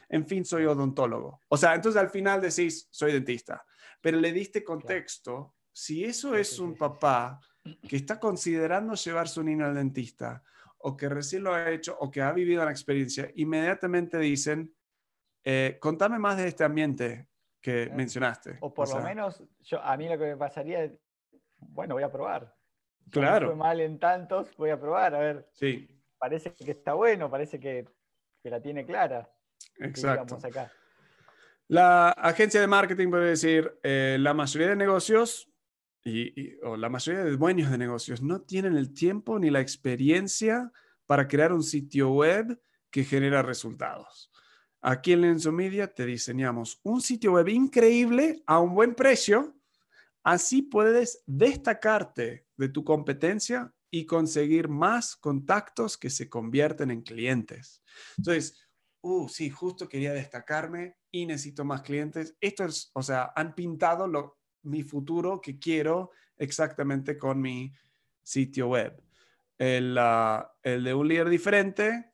En 0.09 0.27
fin, 0.27 0.43
soy 0.43 0.65
odontólogo. 0.65 1.43
O 1.47 1.55
sea, 1.55 1.75
entonces 1.75 2.01
al 2.01 2.09
final 2.09 2.41
decís, 2.41 2.89
soy 2.91 3.13
dentista, 3.13 3.65
pero 4.01 4.19
le 4.19 4.33
diste 4.33 4.65
contexto. 4.65 5.55
Si 5.71 6.03
eso 6.03 6.35
es 6.35 6.59
un 6.59 6.75
papá 6.75 7.39
que 7.63 7.95
está 7.95 8.19
considerando 8.19 8.95
llevar 8.95 9.27
su 9.27 9.43
niño 9.43 9.65
al 9.65 9.75
dentista 9.75 10.43
o 10.79 10.95
que 10.95 11.09
recién 11.09 11.43
lo 11.43 11.53
ha 11.53 11.69
hecho 11.69 11.97
o 11.99 12.09
que 12.09 12.21
ha 12.21 12.31
vivido 12.31 12.61
una 12.61 12.71
experiencia, 12.71 13.29
inmediatamente 13.35 14.17
dicen, 14.17 14.73
eh, 15.43 15.77
contame 15.79 16.19
más 16.19 16.37
de 16.37 16.47
este 16.47 16.63
ambiente, 16.63 17.27
que 17.61 17.91
mencionaste. 17.93 18.57
O 18.61 18.73
por 18.73 18.87
lo 18.89 19.01
menos, 19.01 19.43
yo, 19.59 19.81
a 19.81 19.97
mí 19.97 20.07
lo 20.07 20.17
que 20.17 20.25
me 20.25 20.37
pasaría 20.37 20.83
es, 20.83 20.93
bueno, 21.57 21.95
voy 21.95 22.03
a 22.03 22.11
probar. 22.11 22.55
Claro. 23.11 23.47
fue 23.47 23.55
mal 23.55 23.81
en 23.81 23.99
tantos, 23.99 24.55
voy 24.55 24.69
a 24.69 24.79
probar, 24.79 25.15
a 25.15 25.19
ver. 25.19 25.49
Sí. 25.53 25.87
Parece 26.17 26.53
que 26.53 26.71
está 26.71 26.93
bueno, 26.93 27.29
parece 27.29 27.59
que, 27.59 27.85
que 28.41 28.49
la 28.49 28.61
tiene 28.61 28.85
clara. 28.85 29.29
Exacto. 29.79 30.37
Acá. 30.41 30.71
La 31.67 32.09
agencia 32.11 32.61
de 32.61 32.67
marketing 32.67 33.09
puede 33.09 33.29
decir, 33.29 33.79
eh, 33.83 34.17
la 34.19 34.33
mayoría 34.33 34.69
de 34.69 34.75
negocios 34.75 35.49
y, 36.03 36.55
la 36.77 36.89
mayoría 36.89 37.23
de 37.23 37.37
dueños 37.37 37.71
de 37.71 37.77
negocios 37.77 38.21
no 38.21 38.41
tienen 38.41 38.75
el 38.75 38.93
tiempo 38.93 39.37
ni 39.39 39.49
la 39.49 39.59
experiencia 39.59 40.71
para 41.05 41.27
crear 41.27 41.53
un 41.53 41.63
sitio 41.63 42.11
web 42.11 42.61
que 42.89 43.03
genera 43.03 43.41
resultados. 43.41 44.31
Aquí 44.81 45.11
en 45.11 45.21
Lenzo 45.21 45.51
Media 45.51 45.93
te 45.93 46.05
diseñamos 46.05 46.79
un 46.83 47.01
sitio 47.01 47.33
web 47.33 47.49
increíble 47.49 48.41
a 48.45 48.59
un 48.59 48.73
buen 48.73 48.95
precio. 48.95 49.55
Así 50.23 50.61
puedes 50.61 51.21
destacarte 51.25 52.45
de 52.55 52.69
tu 52.69 52.83
competencia 52.83 53.73
y 53.91 54.05
conseguir 54.05 54.69
más 54.69 55.15
contactos 55.15 55.97
que 55.97 56.09
se 56.09 56.29
convierten 56.29 56.91
en 56.91 57.01
clientes. 57.01 57.83
Entonces, 58.17 58.57
uh, 59.01 59.27
sí, 59.27 59.49
justo 59.49 59.89
quería 59.89 60.13
destacarme 60.13 60.97
y 61.11 61.25
necesito 61.25 61.65
más 61.65 61.81
clientes. 61.81 62.35
Esto 62.39 62.65
es, 62.65 62.91
o 62.93 63.01
sea, 63.01 63.33
han 63.35 63.55
pintado 63.55 64.07
lo, 64.07 64.38
mi 64.63 64.83
futuro 64.83 65.41
que 65.41 65.57
quiero 65.57 66.11
exactamente 66.37 67.17
con 67.17 67.41
mi 67.41 67.73
sitio 68.21 68.69
web. 68.69 69.01
El, 69.57 69.97
ah, 69.97 70.51
el 70.63 70.83
de 70.83 70.93
un 70.93 71.07
líder 71.07 71.29
diferente 71.29 72.09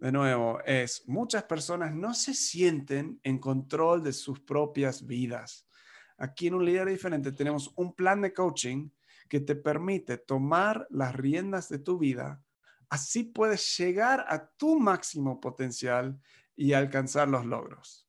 de 0.00 0.12
nuevo, 0.12 0.60
es 0.64 1.06
muchas 1.06 1.44
personas 1.44 1.94
no 1.94 2.14
se 2.14 2.32
sienten 2.32 3.20
en 3.22 3.38
control 3.38 4.02
de 4.02 4.14
sus 4.14 4.40
propias 4.40 5.06
vidas. 5.06 5.68
Aquí 6.16 6.46
en 6.46 6.54
un 6.54 6.64
líder 6.64 6.88
diferente 6.88 7.32
tenemos 7.32 7.70
un 7.76 7.94
plan 7.94 8.22
de 8.22 8.32
coaching 8.32 8.88
que 9.28 9.40
te 9.40 9.54
permite 9.54 10.16
tomar 10.16 10.86
las 10.90 11.14
riendas 11.14 11.68
de 11.68 11.80
tu 11.80 11.98
vida. 11.98 12.42
Así 12.88 13.24
puedes 13.24 13.76
llegar 13.76 14.24
a 14.26 14.48
tu 14.48 14.80
máximo 14.80 15.38
potencial 15.38 16.18
y 16.56 16.72
alcanzar 16.72 17.28
los 17.28 17.44
logros. 17.44 18.08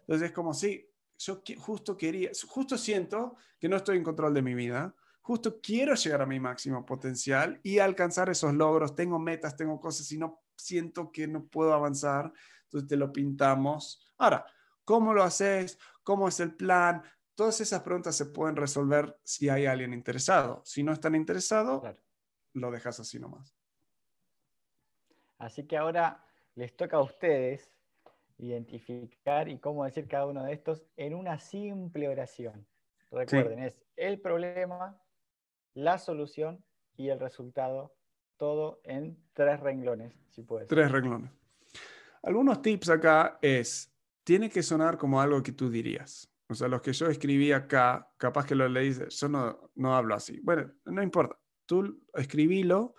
Entonces 0.00 0.30
es 0.30 0.34
como 0.34 0.52
si 0.52 0.87
yo 1.18 1.42
justo 1.58 1.96
quería, 1.96 2.30
justo 2.46 2.78
siento 2.78 3.36
que 3.58 3.68
no 3.68 3.76
estoy 3.76 3.96
en 3.96 4.04
control 4.04 4.32
de 4.34 4.42
mi 4.42 4.54
vida, 4.54 4.94
justo 5.20 5.60
quiero 5.60 5.94
llegar 5.94 6.22
a 6.22 6.26
mi 6.26 6.38
máximo 6.40 6.86
potencial 6.86 7.60
y 7.62 7.80
alcanzar 7.80 8.30
esos 8.30 8.54
logros. 8.54 8.94
Tengo 8.94 9.18
metas, 9.18 9.56
tengo 9.56 9.80
cosas 9.80 10.10
y 10.12 10.18
no 10.18 10.42
siento 10.56 11.10
que 11.10 11.26
no 11.26 11.44
puedo 11.46 11.74
avanzar, 11.74 12.32
entonces 12.64 12.88
te 12.88 12.96
lo 12.96 13.12
pintamos. 13.12 14.00
Ahora, 14.16 14.46
¿cómo 14.84 15.12
lo 15.12 15.22
haces? 15.22 15.78
¿Cómo 16.02 16.28
es 16.28 16.40
el 16.40 16.54
plan? 16.54 17.02
Todas 17.34 17.60
esas 17.60 17.82
preguntas 17.82 18.16
se 18.16 18.26
pueden 18.26 18.56
resolver 18.56 19.18
si 19.22 19.48
hay 19.48 19.66
alguien 19.66 19.92
interesado. 19.92 20.62
Si 20.64 20.82
no 20.82 20.92
están 20.92 21.14
interesado, 21.14 21.82
lo 22.54 22.70
dejas 22.70 23.00
así 23.00 23.18
nomás. 23.18 23.54
Así 25.38 25.66
que 25.66 25.76
ahora 25.76 26.24
les 26.54 26.76
toca 26.76 26.96
a 26.96 27.02
ustedes 27.02 27.70
identificar 28.38 29.48
y 29.48 29.58
cómo 29.58 29.84
decir 29.84 30.06
cada 30.08 30.26
uno 30.26 30.44
de 30.44 30.52
estos 30.52 30.84
en 30.96 31.14
una 31.14 31.38
simple 31.38 32.08
oración. 32.08 32.66
Recuerden, 33.10 33.60
es 33.60 33.76
el 33.96 34.20
problema, 34.20 35.00
la 35.74 35.98
solución 35.98 36.62
y 36.96 37.08
el 37.08 37.18
resultado 37.18 37.94
todo 38.36 38.80
en 38.84 39.18
tres 39.32 39.60
renglones, 39.60 40.14
si 40.30 40.42
puedes. 40.42 40.68
Tres 40.68 40.90
renglones. 40.90 41.30
Algunos 42.22 42.62
tips 42.62 42.90
acá 42.90 43.38
es, 43.42 43.92
tiene 44.24 44.48
que 44.48 44.62
sonar 44.62 44.96
como 44.96 45.20
algo 45.20 45.42
que 45.42 45.52
tú 45.52 45.70
dirías. 45.70 46.32
O 46.48 46.54
sea, 46.54 46.68
los 46.68 46.80
que 46.80 46.92
yo 46.92 47.08
escribí 47.08 47.52
acá, 47.52 48.10
capaz 48.16 48.46
que 48.46 48.54
lo 48.54 48.68
leís, 48.68 49.06
yo 49.08 49.28
no, 49.28 49.70
no 49.74 49.94
hablo 49.94 50.14
así. 50.14 50.40
Bueno, 50.40 50.70
no 50.86 51.02
importa. 51.02 51.38
Tú 51.66 52.00
escribilo 52.14 52.94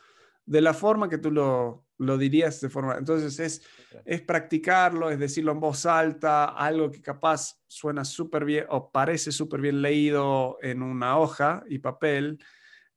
de 0.49 0.61
la 0.61 0.73
forma 0.73 1.07
que 1.07 1.19
tú 1.19 1.29
lo, 1.29 1.85
lo 1.99 2.17
dirías 2.17 2.59
de 2.59 2.69
forma. 2.69 2.97
Entonces 2.97 3.39
es, 3.39 3.61
es 4.03 4.21
practicarlo, 4.21 5.11
es 5.11 5.19
decirlo 5.19 5.51
en 5.51 5.59
voz 5.59 5.85
alta, 5.85 6.45
algo 6.45 6.89
que 6.89 7.03
capaz 7.03 7.59
suena 7.67 8.03
súper 8.03 8.45
bien 8.45 8.65
o 8.69 8.91
parece 8.91 9.31
súper 9.31 9.61
bien 9.61 9.79
leído 9.79 10.57
en 10.63 10.81
una 10.81 11.19
hoja 11.19 11.63
y 11.69 11.77
papel 11.77 12.39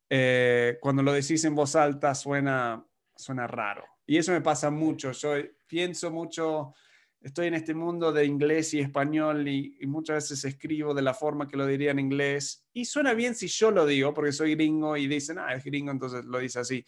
eh, 0.09 0.79
cuando 0.81 1.03
lo 1.03 1.13
decís 1.13 1.43
en 1.45 1.53
voz 1.53 1.75
alta 1.75 2.15
suena, 2.15 2.83
suena 3.15 3.45
raro. 3.45 3.83
Y 4.07 4.17
eso 4.17 4.31
me 4.31 4.41
pasa 4.41 4.71
mucho. 4.71 5.11
Yo 5.11 5.35
pienso 5.67 6.09
mucho, 6.09 6.73
estoy 7.21 7.47
en 7.47 7.53
este 7.53 7.75
mundo 7.75 8.11
de 8.11 8.25
inglés 8.25 8.73
y 8.73 8.79
español 8.79 9.47
y, 9.47 9.77
muchas 9.85 10.15
veces 10.15 10.43
escribo 10.45 10.95
de 10.95 11.03
la 11.03 11.13
forma 11.13 11.47
que 11.47 11.55
lo 11.55 11.67
diría 11.67 11.91
en 11.91 11.99
inglés. 11.99 12.65
Y 12.73 12.85
suena 12.85 13.13
bien 13.13 13.35
si 13.35 13.47
yo 13.47 13.69
lo 13.69 13.85
digo, 13.85 14.11
porque 14.11 14.31
soy 14.31 14.55
gringo 14.55 14.97
y 14.97 15.05
dicen, 15.05 15.37
ah, 15.37 15.53
es 15.53 15.63
gringo, 15.63 15.91
entonces 15.91 16.25
lo 16.25 16.39
dice 16.39 16.59
así. 16.59 16.83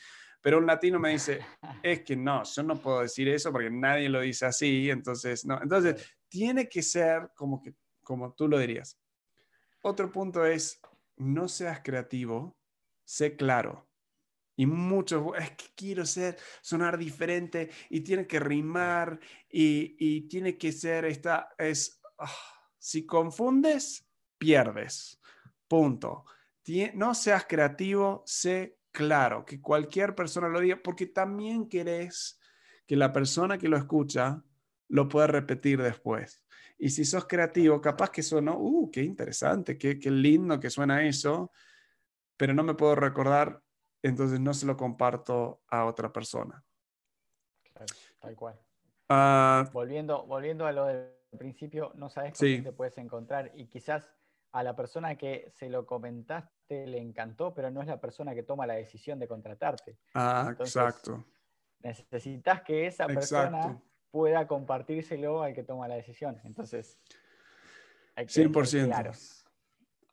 Pero 0.45 0.59
un 0.59 0.67
latino 0.67 0.99
me 0.99 1.09
dice, 1.09 1.39
es 1.81 2.03
que 2.03 2.15
no, 2.15 2.43
yo 2.43 2.61
no 2.61 2.79
puedo 2.79 3.01
decir 3.01 3.27
eso 3.29 3.51
porque 3.51 3.71
nadie 3.71 4.07
lo 4.07 4.21
dice 4.21 4.45
así, 4.45 4.91
entonces 4.91 5.43
no. 5.43 5.59
Entonces, 5.59 6.15
tiene 6.29 6.69
que 6.69 6.83
ser 6.83 7.31
como, 7.33 7.63
que, 7.63 7.73
como 8.03 8.31
tú 8.31 8.47
lo 8.47 8.59
dirías. 8.59 8.95
Otro 9.81 10.11
punto 10.11 10.45
es, 10.45 10.79
no 11.15 11.47
seas 11.47 11.81
creativo 11.83 12.55
sé 13.03 13.35
claro. 13.35 13.89
Y 14.55 14.67
muchos, 14.67 15.23
es 15.39 15.49
que 15.49 15.65
quiero 15.75 16.05
ser, 16.05 16.37
sonar 16.61 16.99
diferente 16.99 17.71
y 17.89 18.01
tiene 18.01 18.27
que 18.27 18.39
rimar 18.39 19.19
y, 19.49 20.27
tiene 20.27 20.59
que 20.59 20.71
ser 20.71 21.05
esta, 21.05 21.55
es, 21.57 21.99
ah, 22.19 22.29
si 22.77 23.03
confundes, 23.03 24.07
pierdes. 24.37 25.19
Punto. 25.67 26.25
No 26.93 27.15
seas 27.15 27.45
creativo, 27.45 28.21
sé 28.27 28.74
claro, 28.95 29.45
que 29.45 29.61
cualquier 29.61 30.15
persona 30.15 30.47
lo 30.47 30.59
diga, 30.59 30.79
porque 30.83 31.07
también 31.07 31.69
querés 31.69 32.39
que 32.87 32.95
la 32.95 33.11
persona 33.11 33.57
que 33.57 33.67
lo 33.67 33.77
escucha 33.77 34.41
lo 34.87 35.07
pueda 35.07 35.27
repetir 35.27 35.81
después. 35.81 36.41
Y 36.77 36.89
si 36.89 37.05
sos 37.05 37.25
creativo, 37.25 37.81
capaz 37.81 38.09
que 38.09 38.23
suena, 38.23 38.53
uh, 38.55 38.89
qué 38.91 39.03
interesante, 39.03 39.77
qué, 39.77 39.99
qué 39.99 40.09
lindo 40.09 40.59
que 40.59 40.69
suena 40.69 41.05
eso 41.05 41.51
pero 42.37 42.53
no 42.53 42.63
me 42.63 42.73
puedo 42.73 42.95
recordar, 42.95 43.61
entonces 44.01 44.39
no 44.39 44.53
se 44.53 44.65
lo 44.65 44.77
comparto 44.77 45.61
a 45.67 45.85
otra 45.85 46.11
persona. 46.11 46.63
tal 48.19 48.35
cual. 48.35 48.59
Ah, 49.09 49.69
volviendo, 49.71 50.25
volviendo 50.25 50.65
a 50.65 50.71
lo 50.71 50.85
del 50.85 51.11
principio, 51.37 51.91
no 51.95 52.09
sabes 52.09 52.33
con 52.37 52.63
te 52.63 52.71
puedes 52.71 52.97
encontrar 52.97 53.51
y 53.55 53.67
quizás 53.67 54.14
a 54.55 54.63
la 54.63 54.73
persona 54.73 55.17
que 55.17 55.49
se 55.53 55.69
lo 55.69 55.85
comentaste 55.85 56.87
le 56.87 56.97
encantó, 56.97 57.53
pero 57.53 57.69
no 57.69 57.81
es 57.81 57.87
la 57.87 57.99
persona 57.99 58.33
que 58.33 58.43
toma 58.43 58.65
la 58.65 58.75
decisión 58.75 59.19
de 59.19 59.27
contratarte. 59.27 59.97
Ah, 60.13 60.55
exacto. 60.57 61.25
Necesitas 61.81 62.61
que 62.61 62.87
esa 62.87 63.05
persona 63.05 63.77
pueda 64.09 64.47
compartírselo 64.47 65.43
al 65.43 65.53
que 65.53 65.63
toma 65.63 65.89
la 65.89 65.95
decisión. 65.95 66.39
Entonces, 66.45 66.97
hay 68.15 68.27
que 68.27 68.31
100%. 68.31 69.43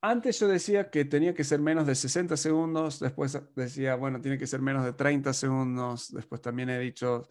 Antes 0.00 0.40
yo 0.40 0.48
decía 0.48 0.90
que 0.90 1.05
tenía 1.05 1.35
que 1.35 1.44
ser 1.44 1.61
menos 1.61 1.87
de 1.87 1.94
60 1.94 2.37
segundos, 2.37 2.98
después 2.98 3.40
decía, 3.55 3.94
bueno, 3.94 4.20
tiene 4.20 4.38
que 4.38 4.48
ser 4.48 4.61
menos 4.61 4.85
de 4.85 4.92
30 4.92 5.33
segundos, 5.35 6.12
después 6.12 6.40
también 6.40 6.68
he 6.68 6.81
dicho, 6.81 7.28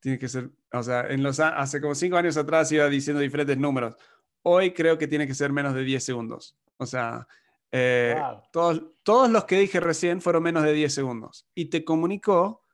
tiene 0.00 0.18
que 0.18 0.26
ser, 0.26 0.50
o 0.72 0.82
sea, 0.82 1.06
en 1.06 1.22
los, 1.22 1.38
hace 1.38 1.80
como 1.80 1.94
cinco 1.94 2.16
años 2.16 2.36
atrás 2.36 2.72
iba 2.72 2.88
diciendo 2.88 3.20
diferentes 3.20 3.56
números. 3.56 3.94
Hoy 4.42 4.72
creo 4.72 4.96
que 4.98 5.06
tiene 5.06 5.26
que 5.26 5.34
ser 5.34 5.52
menos 5.52 5.74
de 5.74 5.84
10 5.84 6.02
segundos. 6.02 6.56
O 6.76 6.86
sea, 6.86 7.26
eh, 7.72 8.20
todos, 8.52 8.82
todos 9.02 9.30
los 9.30 9.44
que 9.44 9.58
dije 9.58 9.80
recién 9.80 10.20
fueron 10.20 10.42
menos 10.42 10.62
de 10.62 10.72
10 10.72 10.92
segundos. 10.92 11.46
Y 11.54 11.66
te 11.66 11.84
comunicó, 11.84 12.64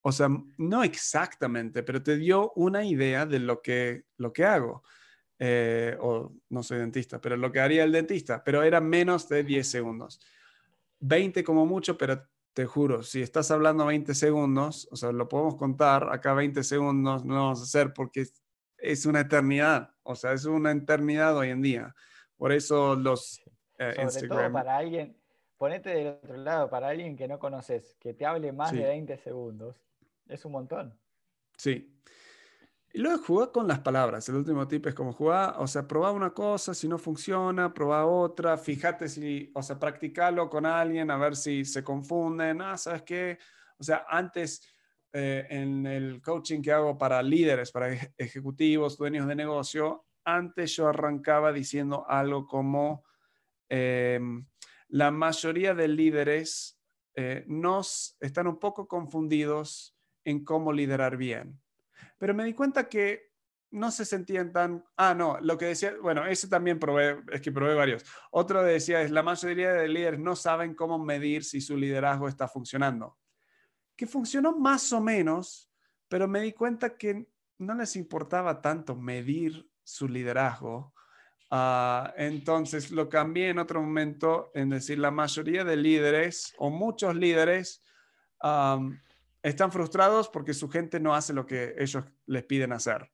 o 0.00 0.12
sea, 0.12 0.28
no 0.56 0.84
exactamente, 0.84 1.82
pero 1.82 2.02
te 2.02 2.16
dio 2.16 2.52
una 2.54 2.84
idea 2.84 3.26
de 3.26 3.40
lo 3.40 3.60
que, 3.60 4.04
lo 4.16 4.32
que 4.32 4.44
hago. 4.44 4.82
Eh, 5.40 5.96
o 6.00 6.32
no 6.48 6.62
soy 6.64 6.78
dentista, 6.78 7.20
pero 7.20 7.36
lo 7.36 7.52
que 7.52 7.60
haría 7.60 7.84
el 7.84 7.92
dentista, 7.92 8.42
pero 8.42 8.64
era 8.64 8.80
menos 8.80 9.28
de 9.28 9.44
10 9.44 9.68
segundos. 9.68 10.20
20 11.00 11.44
como 11.44 11.64
mucho, 11.64 11.96
pero 11.96 12.28
te 12.52 12.66
juro, 12.66 13.04
si 13.04 13.22
estás 13.22 13.52
hablando 13.52 13.86
20 13.86 14.16
segundos, 14.16 14.88
o 14.90 14.96
sea, 14.96 15.12
lo 15.12 15.28
podemos 15.28 15.54
contar, 15.54 16.08
acá 16.12 16.34
20 16.34 16.64
segundos 16.64 17.24
no 17.24 17.34
vamos 17.36 17.60
a 17.60 17.62
hacer 17.62 17.92
porque 17.92 18.26
es 18.78 19.06
una 19.06 19.20
eternidad, 19.20 19.92
o 20.02 20.14
sea, 20.14 20.32
es 20.32 20.44
una 20.44 20.72
eternidad 20.72 21.36
hoy 21.36 21.50
en 21.50 21.62
día. 21.62 21.94
Por 22.36 22.52
eso 22.52 22.94
los 22.94 23.42
eh, 23.78 23.94
Sobre 24.08 24.28
todo 24.28 24.52
para 24.52 24.76
alguien, 24.76 25.16
ponete 25.56 25.90
del 25.90 26.08
otro 26.08 26.36
lado, 26.36 26.68
para 26.68 26.88
alguien 26.88 27.16
que 27.16 27.28
no 27.28 27.38
conoces, 27.38 27.96
que 28.00 28.12
te 28.12 28.26
hable 28.26 28.52
más 28.52 28.72
de 28.72 28.82
20 28.82 29.16
segundos, 29.18 29.76
es 30.26 30.44
un 30.44 30.52
montón. 30.52 30.98
Sí. 31.56 31.94
Y 32.92 32.98
luego 33.00 33.22
jugar 33.22 33.52
con 33.52 33.68
las 33.68 33.80
palabras. 33.80 34.28
El 34.28 34.36
último 34.36 34.66
tip 34.66 34.86
es 34.86 34.94
como 34.94 35.12
jugar, 35.12 35.54
o 35.58 35.66
sea, 35.66 35.86
probar 35.86 36.14
una 36.14 36.30
cosa, 36.30 36.74
si 36.74 36.88
no 36.88 36.98
funciona, 36.98 37.72
probar 37.72 38.04
otra, 38.04 38.56
fíjate 38.56 39.08
si, 39.08 39.52
o 39.54 39.62
sea, 39.62 39.78
practicarlo 39.78 40.48
con 40.48 40.66
alguien, 40.66 41.10
a 41.10 41.16
ver 41.16 41.36
si 41.36 41.64
se 41.64 41.84
confunden. 41.84 42.60
Ah, 42.62 42.76
¿sabes 42.76 43.02
qué? 43.02 43.38
O 43.78 43.84
sea, 43.84 44.06
antes 44.08 44.62
eh, 45.12 45.46
en 45.50 45.86
el 45.86 46.20
coaching 46.20 46.60
que 46.60 46.72
hago 46.72 46.98
para 46.98 47.22
líderes, 47.22 47.72
para 47.72 47.92
ejecutivos, 48.16 48.96
dueños 48.96 49.26
de 49.26 49.34
negocio, 49.34 50.04
antes 50.24 50.76
yo 50.76 50.88
arrancaba 50.88 51.52
diciendo 51.52 52.04
algo 52.08 52.46
como, 52.46 53.04
em, 53.68 54.46
la 54.88 55.10
mayoría 55.10 55.74
de 55.74 55.88
líderes 55.88 56.80
eh, 57.14 57.44
nos 57.46 58.16
están 58.20 58.46
un 58.46 58.58
poco 58.58 58.86
confundidos 58.86 59.96
en 60.24 60.44
cómo 60.44 60.72
liderar 60.72 61.16
bien 61.16 61.60
pero 62.18 62.34
me 62.34 62.44
di 62.44 62.52
cuenta 62.52 62.88
que 62.88 63.28
no 63.70 63.90
se 63.90 64.04
sentían 64.04 64.52
tan... 64.52 64.84
Ah, 64.96 65.14
no, 65.14 65.38
lo 65.40 65.56
que 65.56 65.66
decía, 65.66 65.94
bueno, 66.02 66.26
ese 66.26 66.48
también 66.48 66.78
probé, 66.78 67.22
es 67.32 67.40
que 67.40 67.52
probé 67.52 67.74
varios. 67.74 68.04
Otro 68.30 68.62
decía 68.62 69.02
es, 69.02 69.10
la 69.10 69.22
mayoría 69.22 69.72
de 69.72 69.88
líderes 69.88 70.20
no 70.20 70.36
saben 70.36 70.74
cómo 70.74 70.98
medir 70.98 71.44
si 71.44 71.60
su 71.60 71.76
liderazgo 71.76 72.28
está 72.28 72.48
funcionando. 72.48 73.18
Que 73.98 74.06
funcionó 74.06 74.56
más 74.56 74.92
o 74.92 75.00
menos, 75.00 75.68
pero 76.08 76.28
me 76.28 76.40
di 76.40 76.52
cuenta 76.52 76.96
que 76.96 77.26
no 77.58 77.74
les 77.74 77.96
importaba 77.96 78.62
tanto 78.62 78.94
medir 78.94 79.68
su 79.82 80.06
liderazgo. 80.06 80.94
Ah, 81.50 82.14
entonces 82.16 82.92
lo 82.92 83.08
cambié 83.08 83.48
en 83.48 83.58
otro 83.58 83.82
momento 83.82 84.52
en 84.54 84.70
decir, 84.70 85.00
la 85.00 85.10
mayoría 85.10 85.64
de 85.64 85.76
líderes 85.76 86.54
o 86.58 86.70
muchos 86.70 87.16
líderes 87.16 87.82
están 89.42 89.72
frustrados 89.72 90.28
porque 90.28 90.54
su 90.54 90.68
gente 90.68 91.00
no 91.00 91.12
hace 91.12 91.32
lo 91.32 91.44
que 91.44 91.74
ellos 91.76 92.04
les 92.26 92.44
piden 92.44 92.72
hacer. 92.72 93.10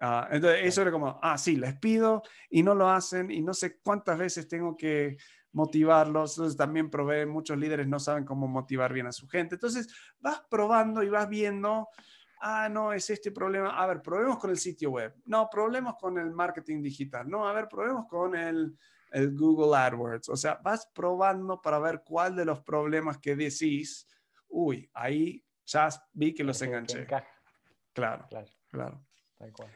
Ah, 0.00 0.28
entonces, 0.32 0.62
eso 0.64 0.82
era 0.82 0.90
como, 0.90 1.20
ah, 1.22 1.38
sí, 1.38 1.56
les 1.56 1.78
pido 1.78 2.22
y 2.50 2.64
no 2.64 2.74
lo 2.74 2.88
hacen 2.88 3.30
y 3.30 3.40
no 3.40 3.54
sé 3.54 3.78
cuántas 3.78 4.18
veces 4.18 4.48
tengo 4.48 4.76
que 4.76 5.16
motivarlos. 5.52 6.36
Entonces, 6.36 6.56
también 6.56 6.90
probé, 6.90 7.26
muchos 7.26 7.58
líderes 7.58 7.86
no 7.86 7.98
saben 7.98 8.24
cómo 8.24 8.48
motivar 8.48 8.92
bien 8.92 9.06
a 9.06 9.12
su 9.12 9.28
gente. 9.28 9.56
Entonces, 9.56 9.88
vas 10.20 10.42
probando 10.48 11.02
y 11.02 11.08
vas 11.08 11.28
viendo 11.28 11.88
ah, 12.40 12.68
no, 12.68 12.92
es 12.92 13.08
este 13.10 13.30
problema. 13.30 13.70
A 13.70 13.86
ver, 13.86 14.02
problemas 14.02 14.38
con 14.38 14.50
el 14.50 14.58
sitio 14.58 14.90
web. 14.90 15.14
No, 15.26 15.48
problemas 15.50 15.94
con 15.96 16.18
el 16.18 16.30
marketing 16.30 16.82
digital. 16.82 17.28
No, 17.28 17.46
a 17.46 17.52
ver, 17.52 17.68
problemas 17.68 18.06
con 18.06 18.34
el, 18.34 18.76
el 19.10 19.36
Google 19.36 19.76
AdWords. 19.76 20.28
O 20.28 20.36
sea, 20.36 20.60
vas 20.62 20.86
probando 20.94 21.60
para 21.60 21.78
ver 21.78 22.02
cuál 22.04 22.36
de 22.36 22.44
los 22.44 22.60
problemas 22.60 23.18
que 23.18 23.36
decís, 23.36 24.06
uy, 24.48 24.88
ahí 24.94 25.44
ya 25.66 25.88
vi 26.12 26.34
que 26.34 26.44
los 26.44 26.60
enganché. 26.62 27.06
Claro, 27.92 28.26
claro, 28.28 28.46
claro. 28.70 29.04
Tal 29.36 29.52
cual. 29.52 29.70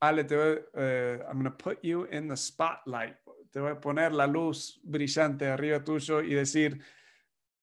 Ale, 0.00 0.24
te 0.24 0.36
voy, 0.36 0.58
uh, 0.74 1.22
I'm 1.28 1.38
going 1.38 1.44
to 1.44 1.50
put 1.52 1.78
you 1.84 2.06
in 2.10 2.26
the 2.26 2.36
spotlight. 2.36 3.14
Te 3.52 3.60
voy 3.60 3.72
a 3.72 3.80
poner 3.80 4.12
la 4.12 4.26
luz 4.26 4.80
brillante 4.82 5.46
arriba 5.46 5.84
tuyo 5.84 6.22
y 6.22 6.32
decir, 6.34 6.82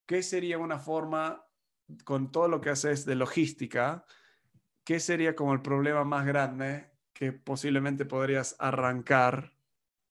¿qué 0.05 0.21
sería 0.21 0.59
una 0.59 0.77
forma, 0.77 1.43
con 2.05 2.31
todo 2.31 2.47
lo 2.47 2.61
que 2.61 2.69
haces 2.69 3.05
de 3.05 3.15
logística, 3.15 4.05
qué 4.83 4.99
sería 4.99 5.35
como 5.35 5.51
el 5.51 5.63
problema 5.63 6.03
más 6.03 6.27
grande 6.27 6.91
que 7.11 7.33
posiblemente 7.33 8.05
podrías 8.05 8.55
arrancar 8.59 9.51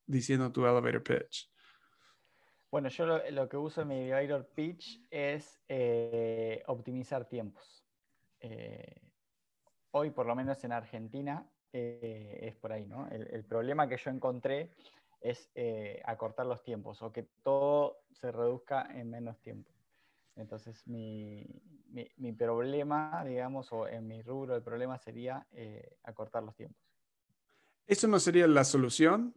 diciendo 0.04 0.50
tu 0.50 0.66
elevator 0.66 1.02
pitch? 1.04 1.48
Bueno, 2.72 2.88
yo 2.88 3.06
lo, 3.30 3.48
que 3.48 3.56
uso 3.56 3.82
en 3.82 3.88
mi 3.88 4.00
elevator 4.00 4.48
pitch 4.48 5.06
es 5.10 5.62
eh, 5.68 6.62
optimizar 6.66 7.28
tiempos. 7.28 7.86
Eh, 8.40 9.00
hoy, 9.92 10.10
por 10.10 10.26
lo 10.26 10.34
menos 10.34 10.62
en 10.64 10.72
Argentina, 10.72 11.48
eh, 11.72 12.40
es 12.42 12.56
por 12.56 12.72
ahí, 12.72 12.86
¿no? 12.86 13.08
El, 13.08 13.44
problema 13.44 13.88
que 13.88 13.96
yo 13.96 14.10
encontré 14.10 14.70
es 15.20 15.50
acortar 16.04 16.46
los 16.46 16.62
tiempos 16.62 17.02
o 17.02 17.12
que 17.12 17.24
todo 17.42 18.00
se 18.12 18.30
reduzca 18.32 18.86
en 18.94 19.10
menos 19.10 19.40
tiempo. 19.40 19.70
Entonces, 20.36 20.86
mi, 20.86 21.44
mi, 22.16 22.32
problema, 22.32 23.24
digamos, 23.24 23.72
o 23.72 23.88
en 23.88 24.06
mi 24.06 24.22
rubro, 24.22 24.54
el 24.54 24.62
problema 24.62 24.96
sería 24.98 25.46
acortar 26.04 26.44
los 26.44 26.54
tiempos. 26.54 26.80
¿Eso 27.88 28.06
no 28.06 28.20
sería 28.20 28.46
la 28.46 28.64
solución? 28.64 29.34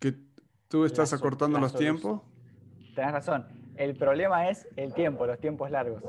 Que 0.00 0.14
tú 0.68 0.86
estás 0.86 1.12
acortando 1.12 1.60
los 1.60 1.74
tiempos. 1.74 2.22
Tenés 2.94 3.12
razón. 3.12 3.46
El 3.76 3.94
problema 3.94 4.48
es 4.48 4.66
el 4.76 4.94
tiempo, 4.94 5.26
los 5.26 5.38
tiempos 5.38 5.70
largos. 5.70 6.02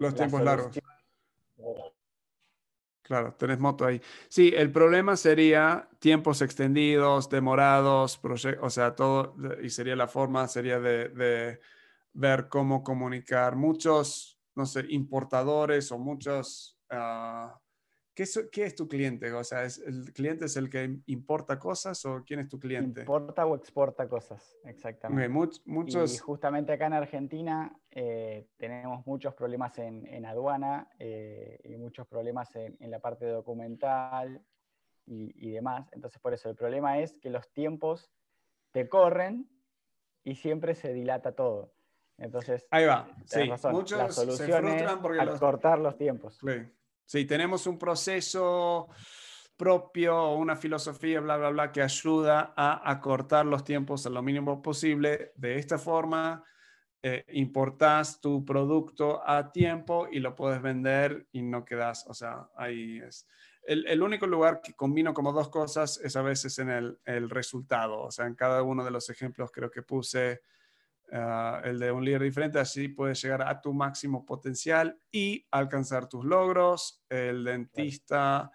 Los 0.00 0.14
tiempos 0.14 0.42
largos. 0.42 0.78
Claro, 3.08 3.34
tenés 3.38 3.58
moto 3.58 3.86
ahí. 3.86 4.02
Sí, 4.28 4.52
el 4.54 4.70
problema 4.70 5.16
sería 5.16 5.88
tiempos 5.98 6.42
extendidos, 6.42 7.30
demorados, 7.30 8.20
o 8.60 8.68
sea, 8.68 8.94
todo, 8.94 9.34
y 9.62 9.70
sería 9.70 9.96
la 9.96 10.08
forma, 10.08 10.46
sería 10.46 10.78
de, 10.78 11.58
ver 12.12 12.48
cómo 12.50 12.82
comunicar. 12.82 13.56
Muchos, 13.56 14.38
no 14.54 14.66
sé, 14.66 14.84
importadores 14.90 15.90
o 15.90 15.98
muchos 15.98 16.78
ah, 16.90 17.58
¿Qué 18.50 18.64
es, 18.64 18.74
tu 18.74 18.88
cliente? 18.88 19.32
O 19.32 19.44
sea, 19.44 19.62
¿es, 19.62 19.78
¿el 19.78 20.12
cliente 20.12 20.46
es 20.46 20.56
el 20.56 20.68
que 20.68 20.98
importa 21.06 21.56
cosas 21.56 22.04
o 22.04 22.24
quién 22.26 22.40
es 22.40 22.48
tu 22.48 22.58
cliente? 22.58 23.02
Importa 23.02 23.46
o 23.46 23.54
exporta 23.54 24.08
cosas, 24.08 24.58
exactamente. 24.64 25.28
muchos... 25.66 26.16
Y 26.16 26.18
justamente 26.18 26.72
acá 26.72 26.86
en 26.86 26.94
Argentina 26.94 27.78
eh, 27.92 28.48
tenemos 28.56 29.06
muchos 29.06 29.34
problemas 29.34 29.78
en, 29.78 30.26
aduana 30.26 30.90
eh, 30.98 31.60
y 31.62 31.76
muchos 31.76 32.08
problemas 32.08 32.56
en, 32.56 32.90
la 32.90 32.98
parte 32.98 33.24
documental 33.24 34.42
y, 35.06 35.52
demás. 35.52 35.88
Entonces, 35.92 36.20
por 36.20 36.34
eso 36.34 36.50
el 36.50 36.56
problema 36.56 36.98
es 36.98 37.18
que 37.18 37.30
los 37.30 37.48
tiempos 37.52 38.10
te 38.72 38.88
corren 38.88 39.48
y 40.24 40.34
siempre 40.34 40.74
se 40.74 40.92
dilata 40.92 41.36
todo. 41.36 41.72
Entonces, 42.16 42.66
ahí 42.72 42.84
va. 42.84 43.08
Sí, 43.26 43.48
muchos 43.70 43.96
la 43.96 44.10
solución 44.10 44.48
se 44.48 44.58
frustran 44.60 45.00
porque 45.00 45.24
cortar 45.38 45.78
los 45.78 45.96
tiempos. 45.96 46.40
Sí. 46.44 46.68
Si 47.08 47.24
tenemos 47.24 47.66
un 47.66 47.78
proceso 47.78 48.86
propio 49.56 50.34
una 50.34 50.56
filosofía, 50.56 51.20
bla, 51.20 51.38
bla, 51.38 51.48
bla, 51.48 51.72
que 51.72 51.80
ayuda 51.80 52.52
a 52.54 52.90
acortar 52.90 53.46
los 53.46 53.64
tiempos 53.64 54.04
a 54.04 54.10
lo 54.10 54.20
mínimo 54.20 54.60
posible. 54.60 55.32
De 55.34 55.58
esta 55.58 55.78
forma, 55.78 56.44
eh, 57.02 57.24
importas 57.30 58.20
tu 58.20 58.44
producto 58.44 59.26
a 59.26 59.50
tiempo 59.50 60.06
y 60.12 60.18
lo 60.18 60.34
puedes 60.34 60.60
vender 60.60 61.26
y 61.32 61.40
no 61.40 61.64
quedas, 61.64 62.06
o 62.08 62.12
sea, 62.12 62.50
ahí 62.54 62.98
es. 62.98 63.26
El, 63.62 64.02
único 64.02 64.26
lugar 64.26 64.60
que 64.62 64.74
combino 64.74 65.14
como 65.14 65.32
dos 65.32 65.48
cosas 65.48 65.98
es 66.04 66.14
a 66.14 66.22
veces 66.22 66.58
en 66.58 66.68
el, 66.68 66.98
el 67.06 67.30
resultado, 67.30 68.02
o 68.02 68.10
sea, 68.10 68.26
en 68.26 68.34
cada 68.34 68.62
uno 68.62 68.84
de 68.84 68.90
los 68.90 69.08
ejemplos 69.08 69.50
creo 69.50 69.70
que 69.70 69.80
puse 69.80 70.42
Ah, 71.10 71.62
el 71.64 71.78
de 71.78 71.90
un 71.90 72.04
líder 72.04 72.22
diferente, 72.22 72.58
así 72.58 72.88
puedes 72.88 73.22
llegar 73.22 73.42
a 73.42 73.60
tu 73.60 73.72
máximo 73.72 74.26
potencial 74.26 75.00
y 75.10 75.46
alcanzar 75.50 76.06
tus 76.06 76.24
logros. 76.24 77.02
El 77.08 77.44
dentista 77.44 78.50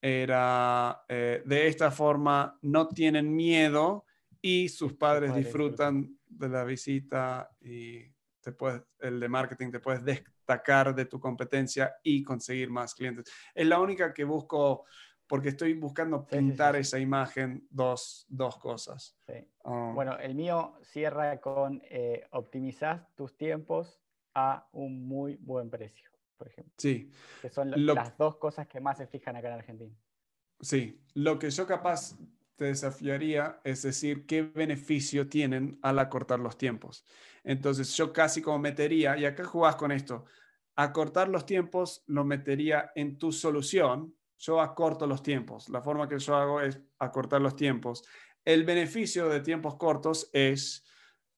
era, 0.00 1.04
eh, 1.08 1.42
de 1.44 1.68
esta 1.68 1.90
forma, 1.90 2.58
no 2.62 2.88
tienen 2.88 3.34
miedo 3.34 4.04
y 4.42 4.68
sus 4.68 4.92
padres, 4.92 5.34
disfrutan 5.34 6.18
de 6.26 6.48
la 6.48 6.64
visita 6.64 7.50
y 7.60 8.02
te 8.40 8.52
puedes, 8.52 8.82
el 9.00 9.18
de 9.18 9.28
marketing 9.28 9.70
te 9.70 9.80
puedes 9.80 10.04
destacar 10.04 10.94
de 10.94 11.06
tu 11.06 11.18
competencia 11.18 11.96
y 12.02 12.22
conseguir 12.22 12.70
más 12.70 12.94
clientes. 12.94 13.32
Es 13.54 13.66
la 13.66 13.80
única 13.80 14.12
que 14.12 14.24
busco 14.24 14.84
porque 15.26 15.50
estoy 15.50 15.74
buscando 15.74 16.26
pintar 16.26 16.76
esa 16.76 16.98
imagen 16.98 17.66
dos, 17.70 18.26
dos 18.28 18.58
cosas. 18.58 19.18
Um, 19.64 19.94
bueno, 19.94 20.18
el 20.18 20.34
mío 20.34 20.74
cierra 20.82 21.40
con 21.40 21.82
eh, 21.90 22.24
optimizar 22.30 23.08
tus 23.14 23.36
tiempos 23.36 24.00
a 24.34 24.68
un 24.72 25.06
muy 25.06 25.36
buen 25.36 25.70
precio, 25.70 26.10
por 26.36 26.48
ejemplo. 26.48 26.74
Sí. 26.78 27.10
Que 27.42 27.50
son 27.50 27.72
las 27.86 28.16
dos 28.16 28.36
cosas 28.36 28.68
que 28.68 28.80
más 28.80 28.98
se 28.98 29.06
fijan 29.06 29.36
acá 29.36 29.48
en 29.48 29.54
Argentina. 29.54 29.96
Sí, 30.60 31.02
lo 31.14 31.38
que 31.38 31.50
yo 31.50 31.66
capaz 31.66 32.16
te 32.56 32.66
desafiaría 32.66 33.60
es 33.64 33.82
decir 33.82 34.26
qué 34.26 34.42
beneficio 34.42 35.28
tienen 35.28 35.78
al 35.82 35.98
acortar 35.98 36.40
los 36.40 36.56
tiempos. 36.56 37.04
Entonces 37.44 37.94
yo 37.96 38.12
casi 38.12 38.40
como 38.40 38.58
metería, 38.58 39.16
y 39.18 39.24
acá 39.24 39.44
jugás 39.44 39.76
con 39.76 39.92
esto, 39.92 40.24
acortar 40.74 41.28
los 41.28 41.44
tiempos 41.44 42.02
lo 42.06 42.24
metería 42.24 42.92
en 42.94 43.18
tu 43.18 43.32
solución 43.32 44.15
yo 44.38 44.60
acorto 44.60 45.06
los 45.06 45.22
tiempos. 45.22 45.68
La 45.68 45.82
forma 45.82 46.08
que 46.08 46.18
yo 46.18 46.36
hago 46.36 46.60
es 46.60 46.80
acortar 46.98 47.40
los 47.40 47.56
tiempos. 47.56 48.04
El 48.44 48.64
beneficio 48.64 49.28
de 49.28 49.40
tiempos 49.40 49.76
cortos 49.76 50.30
es 50.32 50.84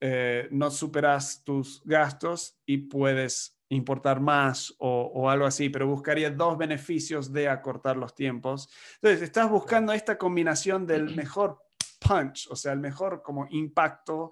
eh, 0.01 0.49
no 0.53 0.71
superas 0.71 1.43
tus 1.43 1.83
gastos 1.85 2.61
y 2.65 2.79
puedes 2.79 3.59
importar 3.71 4.21
más 4.21 4.75
o, 4.79 5.29
algo 5.29 5.45
así, 5.45 5.69
pero 5.69 5.87
buscaría 5.87 6.31
dos 6.31 6.57
beneficios 6.57 7.33
de 7.33 7.49
acortar 7.49 7.97
los 7.97 8.15
tiempos. 8.15 8.71
Entonces, 8.95 9.23
estás 9.23 9.51
buscando 9.51 9.93
esta 9.93 10.17
combinación 10.17 10.87
del 10.87 11.15
mejor 11.17 11.59
punch, 12.01 12.49
o 12.51 12.57
sea, 12.57 12.73
el 12.73 12.81
mejor 12.81 13.23
como 13.23 13.47
impacto 13.51 14.31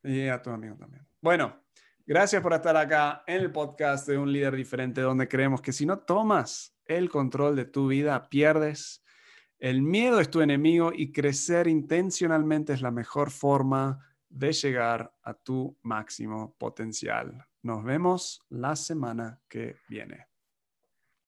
Y 0.02 0.28
a 0.28 0.42
tu 0.42 0.50
amigo 0.50 0.76
también. 0.76 1.05
Bueno, 1.22 1.62
gracias 2.06 2.42
por 2.42 2.52
estar 2.52 2.76
acá 2.76 3.24
en 3.26 3.36
el 3.40 3.50
podcast 3.50 4.06
de 4.06 4.18
Un 4.18 4.32
Líder 4.32 4.54
Diferente, 4.54 5.00
donde 5.00 5.28
creemos 5.28 5.62
que 5.62 5.72
si 5.72 5.86
no 5.86 6.00
tomas 6.00 6.76
el 6.84 7.08
control 7.08 7.56
de 7.56 7.64
tu 7.64 7.88
vida, 7.88 8.28
pierdes. 8.28 9.02
El 9.58 9.80
miedo 9.80 10.20
es 10.20 10.30
tu 10.30 10.42
enemigo 10.42 10.92
y 10.94 11.12
crecer 11.12 11.66
intencionalmente 11.68 12.74
es 12.74 12.82
la 12.82 12.90
mejor 12.90 13.30
forma 13.30 13.98
de 14.28 14.52
llegar 14.52 15.14
a 15.22 15.32
tu 15.32 15.78
máximo 15.82 16.54
potencial. 16.58 17.46
Nos 17.62 17.82
vemos 17.82 18.42
la 18.50 18.76
semana 18.76 19.40
que 19.48 19.76
viene. 19.88 20.26